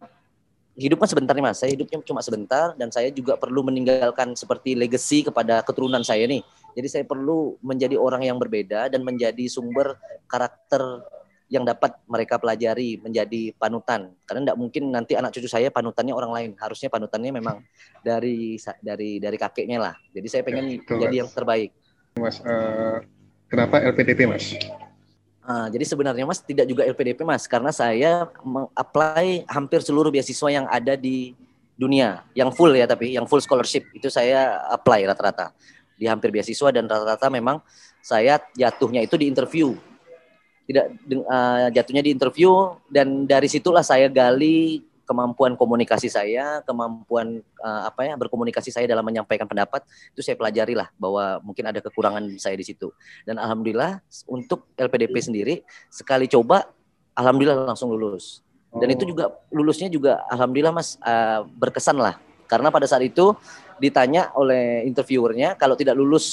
hidup 0.78 1.02
kan 1.02 1.10
sebentar 1.10 1.34
nih 1.34 1.44
Mas. 1.44 1.58
Saya 1.58 1.74
hidupnya 1.74 1.98
cuma 2.06 2.22
sebentar 2.22 2.78
dan 2.78 2.94
saya 2.94 3.10
juga 3.10 3.34
perlu 3.36 3.66
meninggalkan 3.66 4.38
seperti 4.38 4.78
legacy 4.78 5.26
kepada 5.26 5.66
keturunan 5.66 6.06
saya 6.06 6.30
nih. 6.30 6.46
Jadi 6.78 6.88
saya 6.88 7.04
perlu 7.04 7.58
menjadi 7.66 7.98
orang 7.98 8.22
yang 8.30 8.38
berbeda 8.38 8.94
dan 8.94 9.02
menjadi 9.02 9.50
sumber 9.50 9.98
karakter 10.30 11.02
yang 11.50 11.64
dapat 11.64 11.96
mereka 12.06 12.38
pelajari 12.38 13.02
menjadi 13.02 13.56
panutan. 13.58 14.14
Karena 14.30 14.52
tidak 14.52 14.58
mungkin 14.60 14.84
nanti 14.94 15.18
anak 15.18 15.34
cucu 15.34 15.50
saya 15.50 15.74
panutannya 15.74 16.14
orang 16.14 16.32
lain. 16.32 16.52
Harusnya 16.62 16.94
panutannya 16.94 17.32
memang 17.34 17.66
dari 18.06 18.62
dari 18.84 19.18
dari 19.18 19.38
kakeknya 19.40 19.82
lah. 19.82 19.96
Jadi 20.14 20.28
saya 20.30 20.44
pengen 20.46 20.78
ya, 20.78 20.96
jadi 21.08 21.16
yang 21.26 21.30
terbaik. 21.32 21.74
Mas 22.20 22.38
uh, 22.46 23.02
kenapa 23.50 23.82
LPDP 23.82 24.30
mas 24.30 24.54
uh, 25.48 25.68
jadi 25.72 25.86
sebenarnya 25.88 26.28
mas 26.28 26.44
tidak 26.44 26.68
juga 26.68 26.84
LPDP 26.84 27.24
mas 27.24 27.48
karena 27.48 27.72
saya 27.72 28.28
mengapply 28.44 29.48
hampir 29.48 29.80
seluruh 29.80 30.12
beasiswa 30.12 30.52
yang 30.52 30.68
ada 30.68 31.00
di 31.00 31.34
dunia 31.78 32.26
yang 32.34 32.50
full 32.50 32.74
ya 32.74 32.90
tapi 32.90 33.16
yang 33.16 33.30
full 33.30 33.40
scholarship. 33.40 33.88
Itu 33.96 34.12
saya 34.12 34.60
apply 34.74 35.08
rata-rata 35.08 35.54
di 35.96 36.10
hampir 36.10 36.34
beasiswa 36.34 36.74
dan 36.74 36.90
rata-rata 36.90 37.30
memang 37.30 37.62
saya 38.02 38.42
jatuhnya 38.58 39.06
itu 39.06 39.16
di 39.16 39.30
interview. 39.30 39.78
Tidak 40.68 40.86
uh, 41.24 41.72
jatuhnya 41.72 42.04
di 42.04 42.12
interview 42.12 42.76
dan 42.92 43.24
dari 43.24 43.48
situlah 43.48 43.86
saya 43.86 44.12
gali 44.12 44.84
kemampuan 45.08 45.56
komunikasi 45.56 46.12
saya, 46.12 46.60
kemampuan 46.68 47.40
uh, 47.64 47.88
apa 47.88 48.04
ya 48.04 48.14
berkomunikasi 48.20 48.76
saya 48.76 48.86
dalam 48.92 49.08
menyampaikan 49.08 49.48
pendapat 49.48 49.88
itu 50.12 50.20
saya 50.20 50.36
pelajari 50.36 50.76
lah 50.76 50.92
bahwa 51.00 51.40
mungkin 51.40 51.64
ada 51.64 51.80
kekurangan 51.80 52.28
saya 52.36 52.60
di 52.60 52.68
situ. 52.68 52.92
Dan 53.24 53.40
alhamdulillah 53.40 54.04
untuk 54.28 54.68
LPDP 54.76 55.16
sendiri 55.24 55.56
sekali 55.88 56.28
coba 56.28 56.68
alhamdulillah 57.16 57.72
langsung 57.72 57.88
lulus. 57.96 58.44
Dan 58.76 58.92
itu 58.92 59.08
oh. 59.08 59.10
juga 59.16 59.26
lulusnya 59.50 59.88
juga 59.88 60.28
alhamdulillah 60.28 60.76
Mas 60.76 61.00
uh, 61.00 61.48
berkesan 61.56 61.96
lah. 61.96 62.20
Karena 62.52 62.68
pada 62.68 62.84
saat 62.84 63.02
itu 63.08 63.32
ditanya 63.80 64.36
oleh 64.36 64.84
interviewernya 64.84 65.56
kalau 65.56 65.80
tidak 65.80 65.96
lulus 65.96 66.28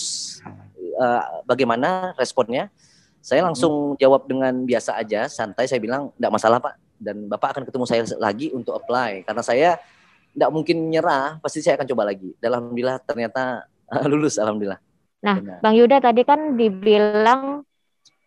uh, 0.99 1.47
bagaimana 1.47 2.13
responnya? 2.19 2.69
Saya 3.25 3.41
langsung 3.41 3.97
jawab 3.97 4.29
dengan 4.29 4.53
biasa 4.69 5.01
aja, 5.01 5.33
santai 5.33 5.65
saya 5.65 5.81
bilang 5.81 6.13
tidak 6.13 6.33
masalah 6.37 6.61
Pak 6.61 6.84
dan 6.99 7.27
Bapak 7.27 7.57
akan 7.57 7.65
ketemu 7.67 7.85
saya 7.87 8.03
lagi 8.17 8.51
untuk 8.55 8.77
apply 8.77 9.27
karena 9.27 9.43
saya 9.43 9.71
tidak 10.35 10.51
mungkin 10.51 10.91
nyerah, 10.91 11.39
pasti 11.39 11.63
saya 11.63 11.79
akan 11.79 11.87
coba 11.95 12.11
lagi. 12.11 12.35
Dan 12.43 12.59
alhamdulillah 12.59 12.99
ternyata 13.07 13.71
lulus 14.11 14.37
alhamdulillah. 14.37 14.83
Nah, 15.23 15.39
Benar. 15.41 15.59
Bang 15.63 15.75
Yuda 15.79 15.97
tadi 16.03 16.23
kan 16.27 16.59
dibilang 16.59 17.63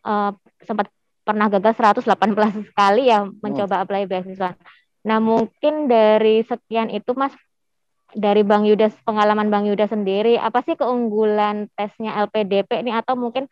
uh, 0.07 0.31
sempat 0.63 0.87
pernah 1.27 1.51
gagal 1.51 1.75
118 1.99 2.71
kali 2.71 3.11
ya 3.11 3.27
mencoba 3.43 3.75
hmm. 3.77 3.83
apply 3.83 4.01
beasiswa. 4.07 4.55
Nah, 5.03 5.19
mungkin 5.19 5.91
dari 5.91 6.47
sekian 6.47 6.87
itu 6.89 7.11
Mas 7.13 7.35
dari 8.15 8.41
Bang 8.47 8.63
Yuda 8.63 8.87
pengalaman 9.03 9.51
Bang 9.51 9.67
Yuda 9.67 9.91
sendiri 9.91 10.39
apa 10.39 10.63
sih 10.63 10.79
keunggulan 10.79 11.67
tesnya 11.75 12.23
LPDP 12.23 12.87
ini 12.87 12.95
atau 12.95 13.19
mungkin 13.19 13.51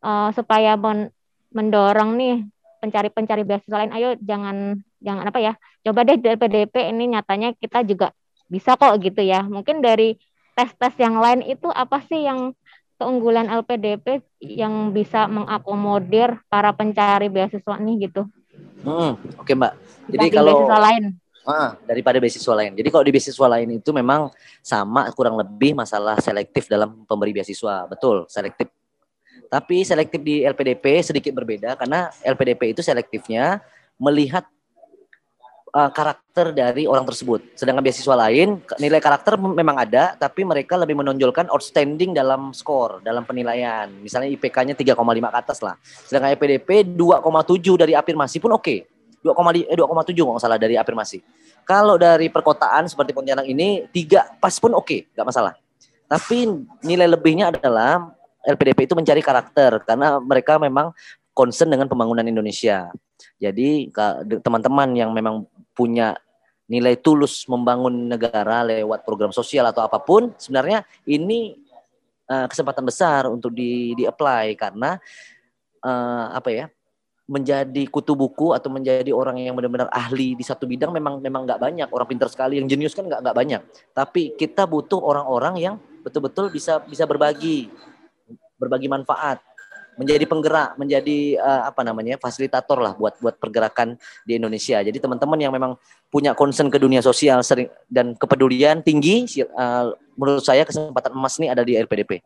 uh, 0.00 0.32
supaya 0.32 0.80
men 0.80 1.12
mendorong 1.52 2.16
nih 2.16 2.46
pencari-pencari 2.80 3.44
beasiswa 3.44 3.76
lain 3.84 3.92
ayo 3.92 4.16
jangan 4.24 4.80
jangan 5.04 5.24
apa 5.28 5.38
ya 5.38 5.52
coba 5.84 6.08
deh 6.08 6.16
dari 6.16 6.36
PDP 6.40 6.90
ini 6.90 7.12
nyatanya 7.12 7.52
kita 7.56 7.84
juga 7.84 8.16
bisa 8.50 8.74
kok 8.74 8.98
gitu 8.98 9.22
ya. 9.22 9.46
Mungkin 9.46 9.78
dari 9.78 10.18
tes-tes 10.58 10.98
yang 10.98 11.22
lain 11.22 11.46
itu 11.46 11.70
apa 11.70 12.02
sih 12.10 12.26
yang 12.26 12.52
keunggulan 12.98 13.48
LPDP 13.48 14.20
yang 14.42 14.92
bisa 14.92 15.30
mengakomodir 15.30 16.42
para 16.50 16.74
pencari 16.74 17.30
beasiswa 17.32 17.78
nih 17.80 18.10
gitu? 18.10 18.26
Hmm, 18.84 19.16
oke 19.38 19.46
okay, 19.46 19.54
mbak. 19.56 19.72
Jadi 20.10 20.26
dari 20.28 20.34
kalau 20.34 20.52
beasiswa 20.58 20.78
lain. 20.82 21.04
Ah, 21.40 21.72
daripada 21.88 22.20
beasiswa 22.20 22.52
lain. 22.52 22.76
Jadi 22.76 22.88
kalau 22.92 23.04
di 23.06 23.12
beasiswa 23.16 23.46
lain 23.48 23.80
itu 23.80 23.90
memang 23.96 24.28
sama 24.60 25.08
kurang 25.16 25.40
lebih 25.40 25.72
masalah 25.72 26.20
selektif 26.20 26.68
dalam 26.68 27.08
pemberi 27.08 27.32
beasiswa. 27.32 27.88
Betul, 27.88 28.28
selektif 28.28 28.68
tapi 29.50 29.82
selektif 29.82 30.22
di 30.22 30.46
LPDP 30.46 31.02
sedikit 31.02 31.34
berbeda 31.34 31.74
karena 31.74 32.06
LPDP 32.22 32.70
itu 32.70 32.86
selektifnya 32.86 33.58
melihat 33.98 34.46
uh, 35.74 35.90
karakter 35.90 36.54
dari 36.54 36.86
orang 36.86 37.02
tersebut. 37.06 37.42
Sedangkan 37.58 37.82
beasiswa 37.82 38.14
lain 38.14 38.62
nilai 38.78 39.02
karakter 39.02 39.34
memang 39.38 39.74
ada, 39.74 40.14
tapi 40.14 40.46
mereka 40.46 40.78
lebih 40.78 40.98
menonjolkan 40.98 41.50
outstanding 41.50 42.14
dalam 42.14 42.54
skor, 42.54 43.02
dalam 43.02 43.26
penilaian. 43.26 43.90
Misalnya 43.90 44.30
IPK-nya 44.34 44.78
3,5 44.78 44.94
ke 44.94 45.38
atas 45.38 45.58
lah. 45.62 45.74
Sedangkan 45.82 46.34
LPDP 46.38 46.86
2,7 46.94 47.74
dari 47.74 47.98
afirmasi 47.98 48.38
pun 48.38 48.54
oke. 48.54 48.62
Okay. 48.62 48.80
2,7 49.20 49.68
eh, 49.68 49.76
2,7 49.76 50.16
nggak 50.16 50.40
salah 50.40 50.56
dari 50.56 50.80
afirmasi. 50.80 51.20
Kalau 51.68 52.00
dari 52.00 52.32
perkotaan 52.32 52.88
seperti 52.88 53.12
Pontianak 53.12 53.44
ini 53.44 53.84
tiga 53.92 54.24
pas 54.40 54.56
pun 54.56 54.72
oke, 54.72 54.86
okay, 54.86 55.00
nggak 55.12 55.26
masalah. 55.28 55.52
Tapi 56.08 56.48
nilai 56.82 57.04
lebihnya 57.04 57.52
adalah 57.52 58.16
LPDP 58.44 58.88
itu 58.88 58.94
mencari 58.96 59.20
karakter 59.20 59.84
karena 59.84 60.16
mereka 60.20 60.56
memang 60.56 60.92
concern 61.36 61.72
dengan 61.72 61.86
pembangunan 61.88 62.24
Indonesia. 62.24 62.92
Jadi 63.36 63.92
teman-teman 64.40 64.96
yang 64.96 65.10
memang 65.12 65.44
punya 65.76 66.16
nilai 66.70 66.94
tulus 67.02 67.48
membangun 67.50 68.06
negara 68.06 68.62
lewat 68.62 69.02
program 69.02 69.34
sosial 69.34 69.66
atau 69.66 69.82
apa 69.82 69.98
pun, 69.98 70.30
sebenarnya 70.38 70.86
ini 71.08 71.58
uh, 72.30 72.46
kesempatan 72.46 72.86
besar 72.86 73.26
untuk 73.26 73.50
di 73.50 73.98
di 73.98 74.06
apply 74.06 74.54
karena 74.54 74.96
uh, 75.82 76.26
apa 76.30 76.50
ya? 76.52 76.66
menjadi 77.30 77.86
kutu 77.86 78.18
buku 78.18 78.50
atau 78.58 78.66
menjadi 78.74 79.14
orang 79.14 79.38
yang 79.38 79.54
benar-benar 79.54 79.86
ahli 79.94 80.34
di 80.34 80.42
satu 80.42 80.66
bidang 80.66 80.90
memang 80.90 81.22
memang 81.22 81.46
nggak 81.46 81.62
banyak 81.62 81.88
orang 81.94 82.10
pintar 82.10 82.26
sekali 82.26 82.58
yang 82.58 82.66
jenius 82.66 82.90
kan 82.90 83.06
nggak 83.06 83.22
nggak 83.22 83.36
banyak 83.38 83.62
tapi 83.94 84.34
kita 84.34 84.66
butuh 84.66 84.98
orang-orang 84.98 85.54
yang 85.62 85.74
betul-betul 86.02 86.50
bisa 86.50 86.82
bisa 86.82 87.06
berbagi 87.06 87.70
berbagi 88.60 88.92
manfaat, 88.92 89.40
menjadi 89.96 90.24
penggerak, 90.28 90.76
menjadi 90.76 91.40
uh, 91.40 91.72
apa 91.72 91.80
namanya 91.84 92.20
fasilitator 92.20 92.76
lah 92.80 92.92
buat 92.96 93.16
buat 93.20 93.40
pergerakan 93.40 93.96
di 94.28 94.36
Indonesia. 94.36 94.80
Jadi 94.84 94.96
teman-teman 95.00 95.40
yang 95.40 95.52
memang 95.52 95.80
punya 96.12 96.36
concern 96.36 96.68
ke 96.68 96.76
dunia 96.76 97.00
sosial 97.00 97.40
sering 97.40 97.72
dan 97.88 98.12
kepedulian 98.16 98.84
tinggi, 98.84 99.24
uh, 99.56 99.92
menurut 100.16 100.44
saya 100.44 100.68
kesempatan 100.68 101.16
emas 101.16 101.40
ini 101.40 101.48
ada 101.48 101.64
di 101.64 101.76
RPDP. 101.76 102.20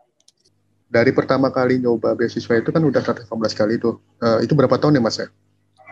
Dari 0.90 1.10
pertama 1.10 1.50
kali 1.50 1.82
nyoba 1.82 2.14
beasiswa 2.14 2.54
itu 2.54 2.70
kan 2.70 2.82
udah 2.82 3.02
18 3.02 3.26
kali 3.54 3.82
itu. 3.82 3.98
Uh, 4.22 4.38
itu 4.44 4.54
berapa 4.54 4.78
tahun 4.78 4.98
ya 4.98 5.02
Mas 5.02 5.18
ya? 5.18 5.26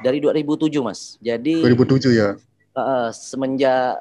Dari 0.03 0.23
2007 0.23 0.71
Mas. 0.83 1.19
Jadi 1.19 1.63
2007 1.67 2.15
ya. 2.15 2.39
Uh, 2.73 3.11
semenjak 3.11 3.99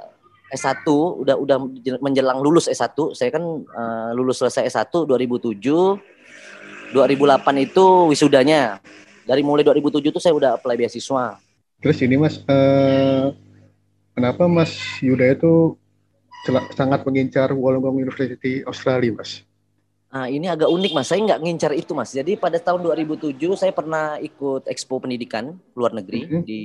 S1 0.51 0.83
udah 0.85 1.35
udah 1.39 1.57
menjelang 2.03 2.43
lulus 2.43 2.67
S1, 2.67 3.15
saya 3.15 3.31
kan 3.31 3.43
uh, 3.71 4.11
lulus 4.11 4.43
selesai 4.43 4.67
S1 4.67 5.07
2007 5.07 5.63
2008 6.93 7.65
itu 7.65 7.85
wisudanya. 8.11 8.79
Dari 9.25 9.41
mulai 9.41 9.63
2007 9.63 10.11
itu 10.11 10.19
saya 10.19 10.35
udah 10.35 10.59
apply 10.59 10.75
beasiswa. 10.75 11.39
Terus 11.81 11.97
ini 12.03 12.15
Mas, 12.19 12.43
uh, 12.45 13.33
kenapa 14.13 14.45
Mas 14.45 14.75
Yuda 15.01 15.33
itu 15.33 15.79
sangat 16.77 17.05
mengincar 17.05 17.53
Wollongong 17.53 18.01
University 18.01 18.61
Australia, 18.65 19.13
Mas? 19.17 19.45
Nah, 20.11 20.27
ini 20.27 20.43
agak 20.51 20.67
unik 20.67 20.91
mas, 20.91 21.07
saya 21.07 21.23
nggak 21.23 21.39
ngincar 21.39 21.71
itu 21.71 21.95
mas. 21.95 22.11
Jadi 22.11 22.35
pada 22.35 22.59
tahun 22.59 22.83
2007 22.83 23.31
saya 23.55 23.71
pernah 23.71 24.19
ikut 24.19 24.67
Expo 24.67 24.99
Pendidikan 24.99 25.55
luar 25.71 25.95
negeri 25.95 26.27
mm 26.27 26.31
-hmm. 26.35 26.41
di 26.43 26.59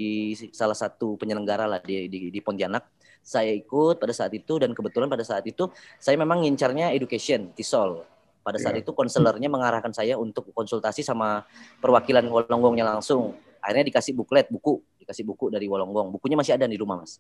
salah 0.51 0.75
satu 0.75 1.15
penyelenggara 1.15 1.71
lah 1.71 1.79
di, 1.79 2.11
di, 2.11 2.35
di 2.35 2.41
Pontianak. 2.43 2.91
Saya 3.23 3.55
ikut 3.55 4.03
pada 4.03 4.11
saat 4.11 4.35
itu 4.35 4.59
dan 4.59 4.75
kebetulan 4.75 5.07
pada 5.07 5.23
saat 5.23 5.47
itu 5.47 5.71
saya 6.03 6.19
memang 6.19 6.43
ngincarnya 6.43 6.91
education, 6.91 7.55
TISOL. 7.55 8.16
Pada 8.47 8.63
saat 8.63 8.79
yeah. 8.79 8.87
itu 8.87 8.95
konselornya 8.95 9.51
mengarahkan 9.51 9.91
saya 9.91 10.15
untuk 10.15 10.55
konsultasi 10.55 11.03
sama 11.03 11.43
perwakilan 11.83 12.23
Wolonggongnya 12.31 12.87
langsung. 12.87 13.35
Akhirnya 13.59 13.91
dikasih 13.91 14.15
buklet, 14.15 14.47
buku, 14.47 14.79
dikasih 15.03 15.27
buku 15.27 15.51
dari 15.51 15.67
Wolonggong. 15.67 16.15
Bukunya 16.15 16.39
masih 16.39 16.55
ada 16.55 16.71
di 16.71 16.79
rumah, 16.79 17.03
Mas. 17.03 17.19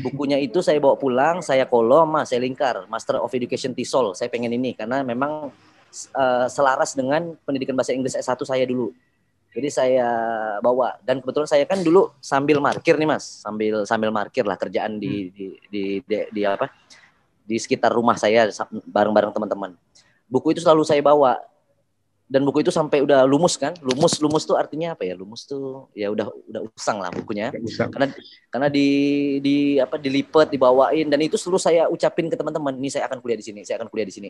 Bukunya 0.00 0.40
itu 0.40 0.64
saya 0.64 0.80
bawa 0.80 0.96
pulang, 0.96 1.44
saya 1.44 1.68
kolom, 1.68 2.16
Mas, 2.16 2.32
saya 2.32 2.40
lingkar 2.40 2.88
Master 2.88 3.20
of 3.20 3.28
Education 3.36 3.76
TESOL. 3.76 4.16
Saya 4.16 4.32
pengen 4.32 4.56
ini 4.56 4.72
karena 4.72 5.04
memang 5.04 5.52
uh, 6.16 6.46
selaras 6.48 6.96
dengan 6.96 7.36
pendidikan 7.44 7.76
bahasa 7.76 7.92
Inggris 7.92 8.16
S1 8.16 8.40
saya 8.40 8.64
dulu. 8.64 8.96
Jadi 9.52 9.68
saya 9.68 10.08
bawa 10.64 10.96
dan 11.04 11.20
kebetulan 11.20 11.44
saya 11.44 11.68
kan 11.68 11.84
dulu 11.84 12.08
sambil 12.24 12.56
markir 12.64 12.96
nih 12.96 13.04
Mas, 13.04 13.44
sambil 13.44 13.84
sambil 13.84 14.08
markir 14.08 14.48
lah 14.48 14.56
kerjaan 14.56 14.96
di 14.96 15.28
di 15.28 15.52
di, 15.68 15.82
di, 16.00 16.16
di 16.32 16.42
apa? 16.48 16.72
di 17.42 17.58
sekitar 17.58 17.90
rumah 17.90 18.14
saya 18.14 18.48
bareng-bareng 18.86 19.34
teman-teman 19.34 19.74
buku 20.32 20.56
itu 20.56 20.64
selalu 20.64 20.88
saya 20.88 21.04
bawa. 21.04 21.36
Dan 22.32 22.48
buku 22.48 22.64
itu 22.64 22.72
sampai 22.72 23.04
udah 23.04 23.28
lumus 23.28 23.60
kan? 23.60 23.76
Lumus 23.84 24.16
lumus 24.16 24.48
tuh 24.48 24.56
artinya 24.56 24.96
apa 24.96 25.04
ya? 25.04 25.12
Lumus 25.12 25.44
tuh 25.44 25.92
ya 25.92 26.08
udah 26.08 26.32
udah 26.48 26.60
usang 26.72 26.96
lah 26.96 27.12
bukunya. 27.12 27.52
Usang. 27.60 27.92
karena 27.92 28.08
karena 28.48 28.68
di 28.72 28.88
di 29.44 29.76
apa 29.76 30.00
dilipat 30.00 30.48
dibawain 30.48 31.12
dan 31.12 31.20
itu 31.20 31.36
selalu 31.36 31.60
saya 31.60 31.92
ucapin 31.92 32.32
ke 32.32 32.36
teman-teman 32.40 32.72
ini 32.80 32.88
saya 32.88 33.04
akan 33.04 33.20
kuliah 33.20 33.36
di 33.36 33.44
sini 33.44 33.60
saya 33.68 33.84
akan 33.84 33.92
kuliah 33.92 34.08
di 34.08 34.16
sini. 34.16 34.28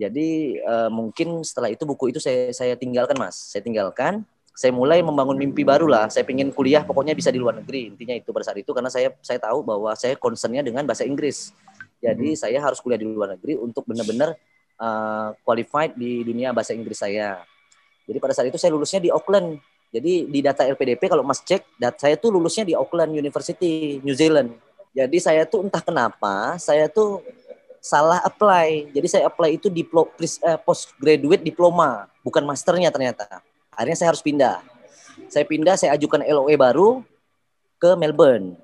Jadi 0.00 0.56
uh, 0.64 0.88
mungkin 0.88 1.44
setelah 1.44 1.68
itu 1.68 1.84
buku 1.84 2.08
itu 2.08 2.24
saya 2.24 2.56
saya 2.56 2.72
tinggalkan 2.72 3.20
mas. 3.20 3.36
Saya 3.36 3.60
tinggalkan 3.60 4.24
saya 4.56 4.72
mulai 4.72 5.04
membangun 5.04 5.36
mimpi 5.36 5.60
baru 5.60 5.84
lah. 5.84 6.08
Saya 6.08 6.24
ingin 6.24 6.48
kuliah 6.56 6.80
pokoknya 6.88 7.12
bisa 7.12 7.28
di 7.28 7.36
luar 7.36 7.60
negeri. 7.60 7.92
Intinya 7.92 8.16
itu 8.16 8.32
pada 8.32 8.48
saat 8.48 8.56
itu 8.56 8.72
karena 8.72 8.88
saya 8.88 9.12
saya 9.20 9.36
tahu 9.36 9.60
bahwa 9.60 9.92
saya 9.92 10.16
concernnya 10.16 10.64
dengan 10.64 10.88
bahasa 10.88 11.04
Inggris. 11.04 11.52
Jadi 12.00 12.32
hmm. 12.32 12.40
saya 12.40 12.64
harus 12.64 12.80
kuliah 12.80 12.96
di 12.96 13.04
luar 13.04 13.36
negeri 13.36 13.60
untuk 13.60 13.84
benar-benar 13.84 14.40
uh, 14.80 15.32
qualified 15.42 15.96
di 15.96 16.24
dunia 16.24 16.52
bahasa 16.52 16.72
Inggris 16.72 17.00
saya. 17.00 17.40
Jadi 18.06 18.18
pada 18.22 18.32
saat 18.32 18.48
itu 18.48 18.58
saya 18.60 18.72
lulusnya 18.72 19.02
di 19.02 19.10
Auckland. 19.10 19.58
Jadi 19.90 20.28
di 20.28 20.40
data 20.42 20.66
LPDP 20.66 21.08
kalau 21.08 21.24
Mas 21.24 21.40
cek, 21.42 21.64
data 21.78 21.96
saya 21.96 22.14
tuh 22.18 22.34
lulusnya 22.34 22.66
di 22.66 22.74
Auckland 22.76 23.14
University, 23.14 23.98
New 24.02 24.14
Zealand. 24.14 24.54
Jadi 24.96 25.18
saya 25.20 25.44
tuh 25.44 25.64
entah 25.66 25.84
kenapa, 25.84 26.56
saya 26.56 26.88
tuh 26.88 27.20
salah 27.80 28.18
apply. 28.24 28.90
Jadi 28.90 29.06
saya 29.06 29.24
apply 29.28 29.60
itu 29.60 29.68
diplo, 29.70 30.08
uh, 30.08 30.58
postgraduate 30.64 31.42
diploma, 31.44 32.10
bukan 32.24 32.42
masternya 32.42 32.90
ternyata. 32.90 33.42
Akhirnya 33.70 33.96
saya 33.98 34.08
harus 34.10 34.24
pindah. 34.24 34.64
Saya 35.28 35.44
pindah, 35.48 35.74
saya 35.78 35.94
ajukan 35.96 36.20
LOE 36.24 36.54
baru 36.56 37.00
ke 37.76 37.94
Melbourne. 37.94 38.56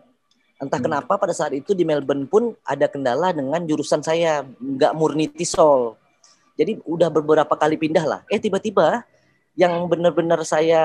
Entah 0.62 0.78
hmm. 0.78 0.86
kenapa 0.86 1.12
pada 1.18 1.34
saat 1.34 1.52
itu 1.54 1.74
di 1.74 1.82
Melbourne 1.82 2.26
pun 2.30 2.54
ada 2.62 2.86
kendala 2.86 3.34
dengan 3.34 3.62
jurusan 3.66 4.02
saya, 4.02 4.46
nggak 4.58 4.92
murni 4.94 5.26
TISOL. 5.30 6.01
Jadi 6.62 6.78
udah 6.86 7.10
beberapa 7.10 7.54
kali 7.58 7.74
pindah 7.74 8.06
lah. 8.06 8.20
Eh 8.30 8.38
tiba-tiba 8.38 9.02
yang 9.58 9.84
benar-benar 9.90 10.40
saya 10.46 10.80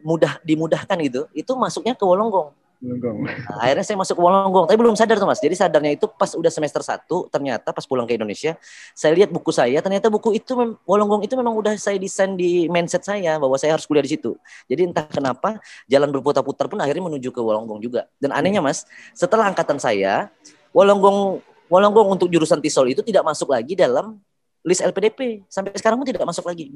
mudah 0.00 0.40
dimudahkan 0.42 0.96
gitu, 1.04 1.28
itu 1.36 1.52
masuknya 1.54 1.92
ke 1.92 2.02
Wolonggong. 2.02 2.56
Wolonggong. 2.84 3.16
Nah, 3.24 3.64
akhirnya 3.64 3.84
saya 3.86 3.96
masuk 3.96 4.18
ke 4.18 4.22
Wolonggong, 4.24 4.66
tapi 4.68 4.76
belum 4.76 4.96
sadar 4.98 5.16
tuh 5.16 5.28
mas. 5.30 5.40
Jadi 5.40 5.56
sadarnya 5.56 5.92
itu 5.96 6.04
pas 6.10 6.28
udah 6.36 6.52
semester 6.52 6.82
1, 6.84 7.32
ternyata 7.32 7.72
pas 7.72 7.84
pulang 7.88 8.04
ke 8.04 8.18
Indonesia, 8.18 8.58
saya 8.92 9.16
lihat 9.16 9.32
buku 9.32 9.48
saya, 9.54 9.80
ternyata 9.80 10.12
buku 10.12 10.36
itu 10.36 10.52
Wolonggong 10.84 11.24
itu 11.24 11.32
memang 11.38 11.56
udah 11.56 11.78
saya 11.80 11.96
desain 11.96 12.36
di 12.36 12.68
mindset 12.68 13.06
saya 13.06 13.40
bahwa 13.40 13.56
saya 13.56 13.78
harus 13.78 13.88
kuliah 13.88 14.04
di 14.04 14.12
situ. 14.12 14.36
Jadi 14.68 14.90
entah 14.90 15.06
kenapa 15.08 15.62
jalan 15.88 16.12
berputar-putar 16.12 16.68
pun 16.68 16.82
akhirnya 16.82 17.08
menuju 17.08 17.32
ke 17.32 17.40
Wolonggong 17.40 17.80
juga. 17.80 18.10
Dan 18.20 18.34
anehnya 18.36 18.60
mas, 18.60 18.84
setelah 19.16 19.48
angkatan 19.48 19.80
saya, 19.80 20.28
Wolonggong 20.76 21.40
Wolonggong 21.72 22.20
untuk 22.20 22.28
jurusan 22.28 22.60
Tisol 22.60 22.92
itu 22.92 23.00
tidak 23.00 23.24
masuk 23.24 23.56
lagi 23.56 23.72
dalam 23.72 24.20
list 24.64 24.82
LPDP. 24.82 25.44
Sampai 25.46 25.76
sekarang 25.76 26.00
pun 26.00 26.08
tidak 26.08 26.24
masuk 26.24 26.48
lagi 26.48 26.72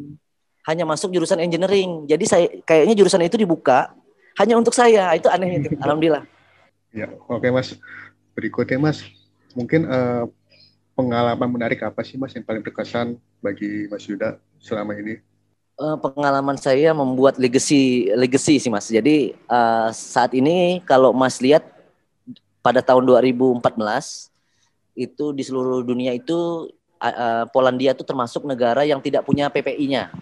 hanya 0.69 0.85
masuk 0.85 1.09
jurusan 1.09 1.41
engineering. 1.41 2.05
Jadi 2.05 2.25
saya 2.29 2.47
kayaknya 2.69 2.93
jurusan 2.93 3.25
itu 3.25 3.41
dibuka 3.41 3.97
hanya 4.37 4.61
untuk 4.61 4.77
saya. 4.77 5.09
Itu 5.17 5.33
aneh 5.33 5.65
itu. 5.65 5.73
Alhamdulillah. 5.85 6.29
Ya, 6.93 7.09
oke 7.09 7.41
okay, 7.41 7.51
Mas. 7.53 7.73
Berikutnya 8.37 8.79
Mas, 8.79 9.03
mungkin 9.57 9.89
uh, 9.89 10.31
pengalaman 10.95 11.51
menarik 11.51 11.83
apa 11.83 12.05
sih 12.05 12.15
Mas 12.21 12.37
yang 12.37 12.47
paling 12.47 12.63
berkesan 12.63 13.19
bagi 13.43 13.89
Mas 13.91 14.07
Yuda 14.07 14.39
selama 14.63 14.95
ini? 14.95 15.19
Uh, 15.79 15.99
pengalaman 15.99 16.59
saya 16.59 16.91
membuat 16.95 17.39
legacy 17.41 18.13
legacy 18.15 18.63
sih 18.63 18.71
Mas. 18.71 18.87
Jadi 18.87 19.35
uh, 19.51 19.91
saat 19.91 20.37
ini 20.37 20.85
kalau 20.87 21.11
Mas 21.11 21.43
lihat 21.43 21.67
pada 22.63 22.85
tahun 22.85 23.09
2014 23.09 23.65
itu 24.99 25.25
di 25.31 25.43
seluruh 25.47 25.87
dunia 25.87 26.15
itu 26.15 26.67
uh, 27.01 27.45
Polandia 27.51 27.95
itu 27.95 28.05
termasuk 28.05 28.45
negara 28.45 28.83
yang 28.85 28.99
tidak 28.99 29.25
punya 29.25 29.49
PPI-nya. 29.49 30.13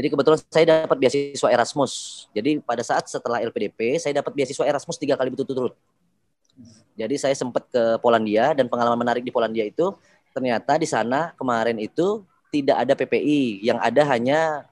Jadi 0.00 0.06
kebetulan 0.06 0.38
saya 0.48 0.64
dapat 0.64 0.96
beasiswa 0.96 1.48
Erasmus. 1.50 1.92
Jadi 2.32 2.62
pada 2.62 2.80
saat 2.80 3.04
setelah 3.10 3.42
LPDP, 3.44 4.00
saya 4.00 4.16
dapat 4.16 4.32
beasiswa 4.32 4.64
Erasmus 4.64 4.96
tiga 4.96 5.18
kali 5.18 5.28
berturut-turut. 5.28 5.76
Jadi 6.96 7.16
saya 7.16 7.34
sempat 7.36 7.68
ke 7.68 8.00
Polandia 8.00 8.52
dan 8.52 8.68
pengalaman 8.68 9.00
menarik 9.00 9.24
di 9.24 9.32
Polandia 9.32 9.64
itu 9.64 9.92
ternyata 10.30 10.78
di 10.78 10.86
sana 10.86 11.34
kemarin 11.34 11.74
itu 11.80 12.22
tidak 12.50 12.76
ada 12.82 12.92
PPI, 12.94 13.62
yang 13.62 13.78
ada 13.78 14.02
hanya 14.10 14.66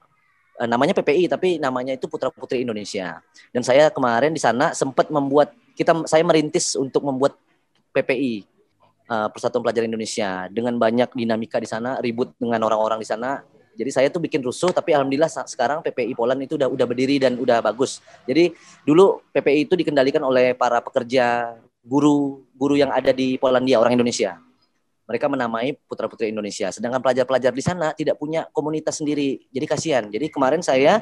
eh, 0.59 0.67
namanya 0.67 0.93
PPI 0.95 1.31
tapi 1.31 1.57
namanya 1.57 1.95
itu 1.95 2.05
Putra 2.05 2.29
Putri 2.29 2.63
Indonesia. 2.63 3.23
Dan 3.53 3.63
saya 3.65 3.89
kemarin 3.89 4.35
di 4.35 4.41
sana 4.41 4.75
sempat 4.75 5.09
membuat 5.09 5.55
kita 5.73 5.95
saya 6.05 6.23
merintis 6.27 6.75
untuk 6.75 7.05
membuat 7.07 7.35
PPI 7.95 8.58
eh, 9.09 9.27
Persatuan 9.33 9.65
Pelajar 9.65 9.83
Indonesia 9.83 10.45
dengan 10.53 10.77
banyak 10.77 11.17
dinamika 11.17 11.57
di 11.57 11.65
sana, 11.65 11.97
ribut 11.97 12.31
dengan 12.37 12.61
orang-orang 12.63 13.01
di 13.01 13.09
sana 13.09 13.41
jadi 13.79 13.91
saya 13.95 14.07
tuh 14.11 14.19
bikin 14.19 14.43
rusuh, 14.43 14.75
tapi 14.75 14.91
alhamdulillah 14.91 15.31
sekarang 15.47 15.79
PPI 15.79 16.11
Poland 16.11 16.43
itu 16.43 16.59
udah 16.59 16.67
udah 16.67 16.83
berdiri 16.83 17.15
dan 17.15 17.39
udah 17.39 17.63
bagus. 17.63 18.03
Jadi 18.27 18.51
dulu 18.83 19.23
PPI 19.31 19.71
itu 19.71 19.79
dikendalikan 19.79 20.19
oleh 20.19 20.51
para 20.51 20.83
pekerja 20.83 21.55
guru 21.79 22.43
guru 22.59 22.75
yang 22.75 22.91
ada 22.91 23.15
di 23.15 23.39
Polandia 23.39 23.79
orang 23.79 23.95
Indonesia. 23.95 24.35
Mereka 25.07 25.31
menamai 25.31 25.79
putra 25.87 26.11
putri 26.11 26.27
Indonesia. 26.27 26.67
Sedangkan 26.75 26.99
pelajar-pelajar 26.99 27.55
di 27.55 27.63
sana 27.63 27.95
tidak 27.95 28.19
punya 28.19 28.51
komunitas 28.51 28.99
sendiri. 28.99 29.47
Jadi 29.47 29.65
kasihan. 29.65 30.03
Jadi 30.11 30.27
kemarin 30.27 30.59
saya 30.59 30.99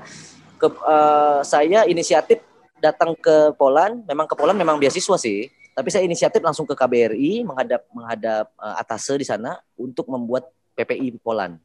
ke 0.62 0.70
uh, 0.70 1.42
saya 1.42 1.82
inisiatif 1.90 2.46
datang 2.78 3.18
ke 3.18 3.58
Poland. 3.58 4.06
Memang 4.06 4.30
ke 4.30 4.38
Poland 4.38 4.56
memang 4.56 4.78
beasiswa 4.78 5.18
sih. 5.18 5.50
Tapi 5.77 5.93
saya 5.93 6.10
inisiatif 6.10 6.41
langsung 6.41 6.65
ke 6.65 6.74
KBRI 6.74 7.46
menghadap 7.46 7.86
menghadap 7.93 8.50
uh, 8.57 8.81
atase 8.81 9.13
di 9.13 9.22
sana 9.29 9.62
untuk 9.77 10.10
membuat 10.10 10.50
PPI 10.74 11.22
Poland. 11.22 11.62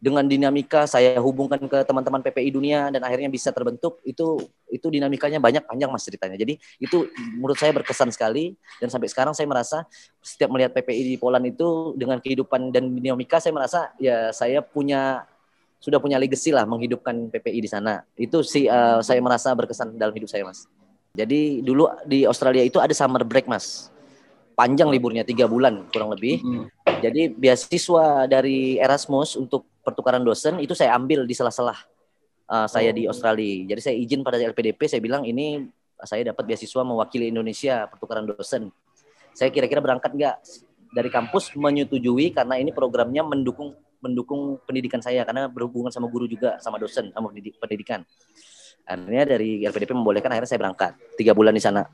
Dengan 0.00 0.24
dinamika 0.24 0.86
saya 0.86 1.18
hubungkan 1.18 1.60
ke 1.66 1.82
teman-teman 1.82 2.22
PPI 2.22 2.54
dunia 2.54 2.88
dan 2.94 3.02
akhirnya 3.02 3.26
bisa 3.26 3.50
terbentuk 3.50 3.98
itu 4.06 4.38
itu 4.70 4.86
dinamikanya 4.86 5.42
banyak 5.42 5.66
panjang 5.66 5.90
mas 5.90 6.06
ceritanya. 6.06 6.38
Jadi 6.38 6.62
itu 6.78 7.10
menurut 7.36 7.58
saya 7.58 7.74
berkesan 7.74 8.14
sekali 8.14 8.54
dan 8.78 8.86
sampai 8.86 9.10
sekarang 9.10 9.34
saya 9.34 9.50
merasa 9.50 9.82
setiap 10.22 10.48
melihat 10.54 10.70
PPI 10.70 11.02
di 11.10 11.16
Poland 11.18 11.42
itu 11.50 11.98
dengan 11.98 12.22
kehidupan 12.22 12.70
dan 12.70 12.86
dinamika 12.94 13.42
saya 13.42 13.50
merasa 13.50 13.90
ya 13.98 14.30
saya 14.30 14.62
punya 14.62 15.26
sudah 15.82 15.98
punya 15.98 16.22
legacy 16.22 16.54
lah 16.54 16.70
menghidupkan 16.70 17.26
PPI 17.34 17.66
di 17.66 17.68
sana. 17.68 18.06
Itu 18.14 18.46
sih 18.46 18.70
uh, 18.70 19.02
saya 19.02 19.18
merasa 19.18 19.50
berkesan 19.58 19.98
dalam 19.98 20.14
hidup 20.14 20.30
saya 20.30 20.46
mas 20.46 20.70
jadi 21.14 21.60
dulu 21.64 21.90
di 22.06 22.22
Australia 22.24 22.62
itu 22.62 22.78
ada 22.78 22.94
summer 22.94 23.26
break 23.26 23.50
mas 23.50 23.90
panjang 24.54 24.92
liburnya 24.92 25.24
tiga 25.26 25.48
bulan 25.48 25.88
kurang 25.90 26.14
lebih 26.14 26.42
mm 26.42 26.80
jadi 27.00 27.32
beasiswa 27.32 28.28
dari 28.28 28.76
Erasmus 28.76 29.32
untuk 29.32 29.64
pertukaran 29.80 30.20
dosen 30.20 30.60
itu 30.60 30.76
saya 30.76 30.92
ambil 30.92 31.24
di 31.24 31.32
sela-sela 31.32 31.72
uh, 32.50 32.66
saya 32.66 32.90
di 32.90 33.06
oh. 33.06 33.14
Australia. 33.14 33.70
Jadi 33.70 33.80
saya 33.80 33.94
izin 33.96 34.20
pada 34.26 34.36
LPDP, 34.36 34.90
saya 34.90 35.00
bilang 35.00 35.22
ini 35.22 35.64
saya 36.02 36.32
dapat 36.32 36.44
beasiswa 36.44 36.82
mewakili 36.82 37.30
Indonesia 37.30 37.86
pertukaran 37.86 38.26
dosen. 38.26 38.74
Saya 39.32 39.54
kira-kira 39.54 39.78
berangkat 39.78 40.10
nggak 40.12 40.36
dari 40.90 41.06
kampus 41.12 41.54
menyetujui 41.54 42.34
karena 42.34 42.58
ini 42.58 42.74
programnya 42.74 43.22
mendukung 43.22 43.78
mendukung 44.00 44.58
pendidikan 44.64 44.98
saya 44.98 45.22
karena 45.28 45.46
berhubungan 45.46 45.92
sama 45.92 46.08
guru 46.08 46.24
juga 46.24 46.56
sama 46.58 46.80
dosen 46.80 47.14
sama 47.14 47.30
pendidikan. 47.30 48.02
Akhirnya 48.86 49.24
dari 49.36 49.62
LPDP 49.62 49.94
membolehkan 49.94 50.30
akhirnya 50.32 50.50
saya 50.50 50.60
berangkat. 50.60 50.92
Tiga 51.14 51.32
bulan 51.32 51.54
di 51.54 51.62
sana. 51.62 51.86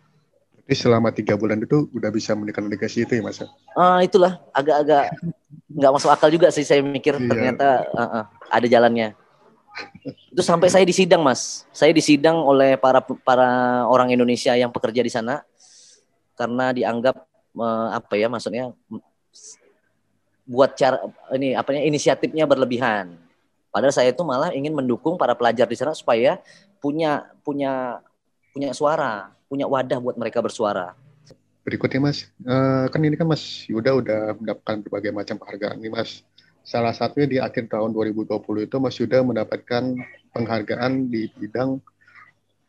Jadi 0.66 0.74
selama 0.74 1.14
tiga 1.14 1.38
bulan 1.38 1.62
itu 1.62 1.86
udah 1.94 2.10
bisa 2.10 2.34
menikah 2.34 2.58
legasi 2.64 3.06
itu 3.06 3.14
ya 3.14 3.22
mas? 3.22 3.38
Uh, 3.78 4.02
itulah. 4.02 4.42
Agak-agak 4.50 5.14
nggak 5.70 5.92
masuk 5.94 6.10
akal 6.10 6.28
juga 6.32 6.50
sih 6.50 6.66
saya 6.66 6.82
mikir. 6.82 7.20
Iya. 7.20 7.28
ternyata 7.30 7.68
uh, 7.94 8.02
uh, 8.02 8.24
ada 8.50 8.66
jalannya. 8.66 9.14
Itu 10.32 10.42
sampai 10.42 10.72
saya 10.72 10.82
disidang 10.82 11.22
mas. 11.22 11.68
Saya 11.70 11.94
disidang 11.94 12.42
oleh 12.42 12.74
para 12.80 12.98
para 13.02 13.84
orang 13.86 14.10
Indonesia 14.10 14.56
yang 14.58 14.74
bekerja 14.74 15.04
di 15.04 15.12
sana. 15.12 15.44
Karena 16.34 16.74
dianggap 16.74 17.14
uh, 17.54 17.88
apa 17.94 18.14
ya 18.18 18.26
maksudnya 18.26 18.74
buat 20.46 20.78
cara 20.78 21.02
ini 21.34 21.58
apanya 21.58 21.82
inisiatifnya 21.82 22.46
berlebihan 22.46 23.25
padahal 23.76 23.92
saya 23.92 24.08
itu 24.08 24.24
malah 24.24 24.56
ingin 24.56 24.72
mendukung 24.72 25.20
para 25.20 25.36
pelajar 25.36 25.68
di 25.68 25.76
sana 25.76 25.92
supaya 25.92 26.40
punya 26.80 27.28
punya 27.44 28.00
punya 28.56 28.72
suara 28.72 29.36
punya 29.52 29.68
wadah 29.68 30.00
buat 30.00 30.16
mereka 30.16 30.40
bersuara 30.40 30.96
berikutnya 31.66 31.98
Mas, 31.98 32.30
uh, 32.46 32.86
kan 32.86 33.02
ini 33.02 33.18
kan 33.18 33.26
Mas 33.26 33.66
Yuda 33.66 33.98
udah 33.98 34.38
mendapatkan 34.38 34.86
berbagai 34.86 35.10
macam 35.10 35.34
penghargaan 35.42 35.82
nih 35.82 35.90
Mas. 35.90 36.22
Salah 36.62 36.94
satunya 36.94 37.26
di 37.26 37.38
akhir 37.42 37.66
tahun 37.66 37.90
2020 37.90 38.70
itu 38.70 38.76
Mas 38.78 38.94
Yuda 39.02 39.26
mendapatkan 39.26 39.82
penghargaan 40.30 41.10
di 41.10 41.26
bidang 41.34 41.82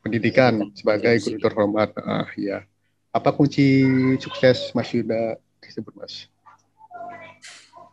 pendidikan 0.02 0.74
sebagai 0.74 1.22
guru 1.22 1.38
terhormat. 1.38 1.94
Ah, 2.02 2.26
ya. 2.34 2.66
Apa 3.14 3.30
kunci 3.38 3.86
sukses 4.18 4.74
Mas 4.74 4.90
Yuda 4.90 5.38
tersebut 5.62 5.94
Mas? 5.94 6.26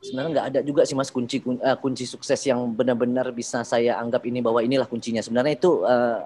Sebenarnya 0.05 0.31
nggak 0.37 0.47
ada 0.53 0.61
juga 0.61 0.85
sih 0.85 0.93
Mas 0.93 1.09
kunci 1.09 1.41
uh, 1.41 1.81
kunci 1.81 2.05
sukses 2.05 2.37
yang 2.45 2.61
benar-benar 2.77 3.33
bisa 3.33 3.65
saya 3.65 3.97
anggap 3.97 4.29
ini 4.29 4.45
bahwa 4.45 4.61
inilah 4.61 4.85
kuncinya. 4.85 5.25
Sebenarnya 5.25 5.57
itu 5.57 5.81
uh, 5.81 6.21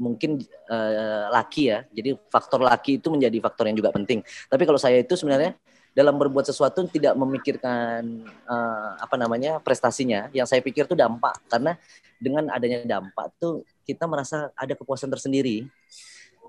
mungkin 0.00 0.40
uh, 0.72 1.28
laki 1.28 1.68
ya. 1.68 1.84
Jadi 1.92 2.16
faktor 2.32 2.64
laki 2.64 2.96
itu 2.96 3.12
menjadi 3.12 3.36
faktor 3.44 3.68
yang 3.68 3.76
juga 3.76 3.92
penting. 3.92 4.24
Tapi 4.24 4.62
kalau 4.64 4.80
saya 4.80 5.04
itu 5.04 5.20
sebenarnya 5.20 5.52
dalam 5.94 6.16
berbuat 6.16 6.48
sesuatu 6.48 6.82
tidak 6.90 7.14
memikirkan 7.14 8.24
uh, 8.48 8.96
apa 8.96 9.20
namanya 9.20 9.60
prestasinya. 9.60 10.32
Yang 10.32 10.56
saya 10.56 10.60
pikir 10.64 10.88
itu 10.88 10.96
dampak 10.96 11.38
karena 11.52 11.76
dengan 12.16 12.48
adanya 12.50 12.82
dampak 12.88 13.36
tuh 13.36 13.68
kita 13.84 14.08
merasa 14.08 14.48
ada 14.56 14.72
kepuasan 14.72 15.12
tersendiri. 15.12 15.68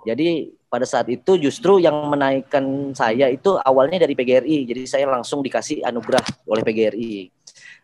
Jadi 0.06 0.54
pada 0.70 0.86
saat 0.86 1.10
itu 1.10 1.41
justru 1.41 1.82
yang 1.82 1.98
menaikkan 2.08 2.94
saya 2.94 3.26
itu 3.34 3.58
awalnya 3.65 4.06
dari 4.06 4.13
PGRI. 4.13 4.70
Jadi 4.70 4.82
saya 4.86 5.10
langsung 5.10 5.41
dikasih 5.41 5.82
anugerah 5.82 6.22
oleh 6.46 6.62
PGRI. 6.62 7.13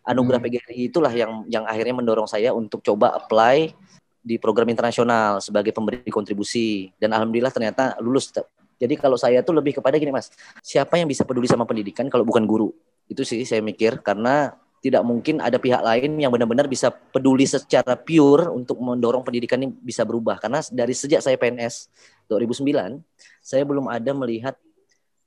Anugerah 0.06 0.38
hmm. 0.38 0.46
PGRI 0.46 0.78
itulah 0.86 1.10
yang 1.10 1.42
yang 1.50 1.66
akhirnya 1.66 1.98
mendorong 1.98 2.30
saya 2.30 2.54
untuk 2.54 2.80
coba 2.86 3.18
apply 3.18 3.74
di 4.22 4.38
program 4.38 4.70
internasional 4.70 5.42
sebagai 5.42 5.74
pemberi 5.74 6.06
kontribusi 6.06 6.94
dan 7.02 7.10
alhamdulillah 7.10 7.50
ternyata 7.50 7.98
lulus. 7.98 8.30
Jadi 8.78 8.94
kalau 8.94 9.18
saya 9.18 9.42
tuh 9.42 9.58
lebih 9.58 9.82
kepada 9.82 9.98
gini 9.98 10.14
Mas, 10.14 10.30
siapa 10.62 10.98
yang 10.98 11.10
bisa 11.10 11.26
peduli 11.26 11.50
sama 11.50 11.66
pendidikan 11.66 12.06
kalau 12.06 12.22
bukan 12.22 12.46
guru? 12.46 12.70
Itu 13.10 13.26
sih 13.26 13.42
saya 13.42 13.62
mikir 13.62 13.98
karena 14.02 14.54
tidak 14.82 15.06
mungkin 15.06 15.38
ada 15.38 15.62
pihak 15.62 15.78
lain 15.78 16.18
yang 16.18 16.34
benar-benar 16.34 16.66
bisa 16.66 16.90
peduli 16.90 17.46
secara 17.46 17.94
pure 17.94 18.50
untuk 18.50 18.82
mendorong 18.82 19.22
pendidikan 19.22 19.62
ini 19.62 19.70
bisa 19.70 20.02
berubah 20.02 20.42
karena 20.42 20.58
dari 20.74 20.90
sejak 20.90 21.22
saya 21.22 21.38
PNS 21.38 21.86
2009 22.26 22.98
saya 23.38 23.62
belum 23.62 23.86
ada 23.86 24.10
melihat 24.10 24.58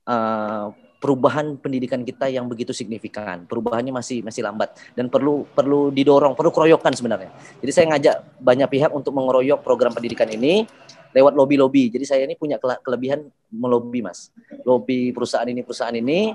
uh, 0.04 0.76
perubahan 0.96 1.60
pendidikan 1.60 2.02
kita 2.02 2.26
yang 2.32 2.48
begitu 2.48 2.72
signifikan. 2.72 3.44
Perubahannya 3.44 3.92
masih 3.92 4.24
masih 4.24 4.42
lambat 4.42 4.74
dan 4.96 5.12
perlu 5.12 5.44
perlu 5.52 5.92
didorong, 5.92 6.32
perlu 6.32 6.50
keroyokan 6.50 6.92
sebenarnya. 6.96 7.30
Jadi 7.60 7.72
saya 7.72 7.84
ngajak 7.94 8.16
banyak 8.40 8.68
pihak 8.68 8.90
untuk 8.90 9.12
mengeroyok 9.12 9.60
program 9.60 9.92
pendidikan 9.92 10.26
ini 10.32 10.64
lewat 11.12 11.32
lobby-lobby. 11.36 11.92
Jadi 11.92 12.04
saya 12.04 12.22
ini 12.24 12.36
punya 12.36 12.60
kelebihan 12.60 13.28
melobi, 13.52 14.04
Mas. 14.04 14.32
Lobby 14.64 15.12
perusahaan 15.12 15.48
ini, 15.48 15.64
perusahaan 15.64 15.94
ini. 15.94 16.34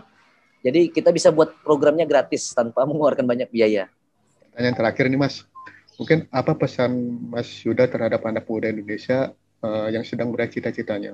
Jadi 0.62 0.94
kita 0.94 1.10
bisa 1.10 1.34
buat 1.34 1.58
programnya 1.66 2.06
gratis 2.06 2.54
tanpa 2.54 2.86
mengeluarkan 2.90 3.26
banyak 3.26 3.50
biaya. 3.50 3.90
Pertanyaan 4.54 4.78
terakhir 4.78 5.04
ini, 5.10 5.18
Mas. 5.18 5.46
Mungkin 6.00 6.26
apa 6.34 6.58
pesan 6.58 7.22
Mas 7.30 7.50
Yuda 7.62 7.86
terhadap 7.86 8.26
anak 8.26 8.50
muda 8.50 8.74
Indonesia 8.74 9.38
uh, 9.62 9.88
yang 9.90 10.02
sedang 10.02 10.34
meraih 10.34 10.50
cita-citanya? 10.50 11.14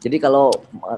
Jadi 0.00 0.16
kalau 0.16 0.48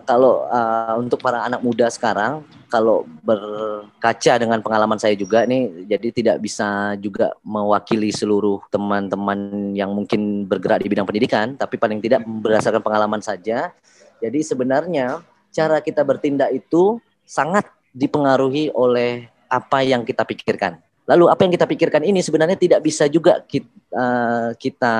kalau 0.06 0.46
uh, 0.46 0.94
untuk 0.98 1.18
para 1.18 1.42
anak 1.42 1.58
muda 1.58 1.90
sekarang, 1.90 2.46
kalau 2.70 3.02
berkaca 3.26 4.38
dengan 4.38 4.62
pengalaman 4.62 4.98
saya 4.98 5.18
juga 5.18 5.42
nih, 5.42 5.90
jadi 5.90 6.08
tidak 6.14 6.36
bisa 6.38 6.94
juga 7.02 7.34
mewakili 7.42 8.14
seluruh 8.14 8.62
teman-teman 8.70 9.72
yang 9.74 9.90
mungkin 9.90 10.46
bergerak 10.46 10.86
di 10.86 10.90
bidang 10.90 11.06
pendidikan, 11.06 11.58
tapi 11.58 11.82
paling 11.82 11.98
tidak 11.98 12.22
berdasarkan 12.22 12.82
pengalaman 12.82 13.22
saja. 13.22 13.74
Jadi 14.22 14.38
sebenarnya 14.46 15.22
cara 15.50 15.82
kita 15.82 16.06
bertindak 16.06 16.54
itu 16.54 17.02
sangat 17.26 17.66
dipengaruhi 17.90 18.70
oleh 18.74 19.26
apa 19.50 19.82
yang 19.82 20.06
kita 20.06 20.22
pikirkan. 20.22 20.78
Lalu 21.10 21.26
apa 21.26 21.42
yang 21.42 21.52
kita 21.52 21.66
pikirkan 21.66 22.06
ini 22.06 22.22
sebenarnya 22.22 22.54
tidak 22.54 22.86
bisa 22.86 23.10
juga 23.10 23.42
kita, 23.42 23.66
uh, 23.90 24.50
kita 24.54 24.94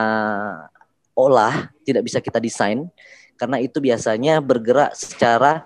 olah, 1.14 1.70
tidak 1.86 2.02
bisa 2.02 2.18
kita 2.18 2.42
desain 2.42 2.90
karena 3.38 3.56
itu 3.62 3.78
biasanya 3.80 4.42
bergerak 4.42 4.92
secara 4.92 5.64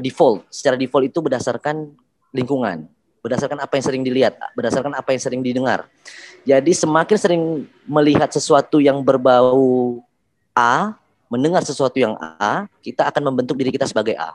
default. 0.00 0.48
Secara 0.50 0.74
default 0.74 1.06
itu 1.06 1.20
berdasarkan 1.20 1.94
lingkungan, 2.34 2.90
berdasarkan 3.22 3.62
apa 3.62 3.78
yang 3.78 3.84
sering 3.84 4.02
dilihat, 4.02 4.34
berdasarkan 4.58 4.92
apa 4.98 5.14
yang 5.14 5.22
sering 5.22 5.40
didengar. 5.44 5.86
Jadi 6.42 6.72
semakin 6.74 7.16
sering 7.16 7.42
melihat 7.86 8.28
sesuatu 8.32 8.82
yang 8.82 8.98
berbau 9.04 10.02
A, 10.56 10.98
mendengar 11.30 11.62
sesuatu 11.62 11.96
yang 11.96 12.18
A, 12.18 12.66
kita 12.82 13.06
akan 13.06 13.30
membentuk 13.30 13.54
diri 13.54 13.70
kita 13.70 13.86
sebagai 13.86 14.18
A. 14.18 14.34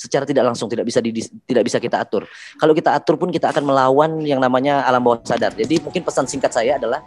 Secara 0.00 0.24
tidak 0.24 0.48
langsung 0.48 0.72
tidak 0.72 0.88
bisa 0.88 1.04
di, 1.04 1.12
tidak 1.44 1.68
bisa 1.68 1.76
kita 1.76 2.00
atur. 2.00 2.24
Kalau 2.56 2.72
kita 2.72 2.96
atur 2.96 3.20
pun 3.20 3.28
kita 3.28 3.52
akan 3.52 3.68
melawan 3.68 4.24
yang 4.24 4.40
namanya 4.40 4.80
alam 4.88 5.04
bawah 5.04 5.20
sadar. 5.28 5.52
Jadi 5.52 5.76
mungkin 5.84 6.00
pesan 6.00 6.24
singkat 6.24 6.56
saya 6.56 6.80
adalah 6.80 7.04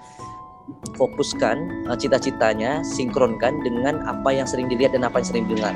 fokuskan 0.93 1.89
uh, 1.89 1.97
cita-citanya, 1.97 2.85
sinkronkan 2.85 3.65
dengan 3.65 4.05
apa 4.05 4.29
yang 4.29 4.45
sering 4.45 4.69
dilihat 4.69 4.93
dan 4.93 5.09
apa 5.09 5.25
yang 5.25 5.27
sering 5.33 5.45
didengar. 5.49 5.73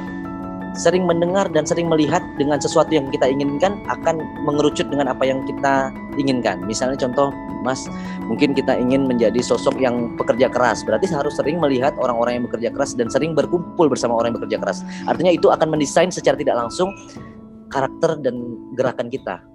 Sering 0.75 1.07
mendengar 1.07 1.47
dan 1.49 1.63
sering 1.63 1.87
melihat 1.87 2.19
dengan 2.35 2.59
sesuatu 2.59 2.91
yang 2.91 3.07
kita 3.07 3.29
inginkan 3.29 3.79
akan 3.87 4.19
mengerucut 4.43 4.91
dengan 4.91 5.07
apa 5.07 5.23
yang 5.23 5.45
kita 5.47 5.95
inginkan. 6.19 6.59
Misalnya 6.67 6.99
contoh, 6.99 7.31
Mas, 7.63 7.87
mungkin 8.27 8.51
kita 8.51 8.75
ingin 8.75 9.07
menjadi 9.07 9.39
sosok 9.39 9.79
yang 9.79 10.19
pekerja 10.19 10.51
keras. 10.51 10.83
Berarti 10.83 11.07
harus 11.09 11.39
sering 11.39 11.63
melihat 11.63 11.95
orang-orang 11.97 12.41
yang 12.41 12.45
bekerja 12.51 12.69
keras 12.75 12.93
dan 12.93 13.07
sering 13.07 13.31
berkumpul 13.31 13.87
bersama 13.87 14.19
orang 14.19 14.35
yang 14.35 14.37
bekerja 14.43 14.57
keras. 14.59 14.83
Artinya 15.07 15.31
itu 15.31 15.47
akan 15.47 15.71
mendesain 15.71 16.11
secara 16.11 16.35
tidak 16.35 16.59
langsung 16.59 16.91
karakter 17.71 18.19
dan 18.19 18.35
gerakan 18.75 19.07
kita. 19.07 19.47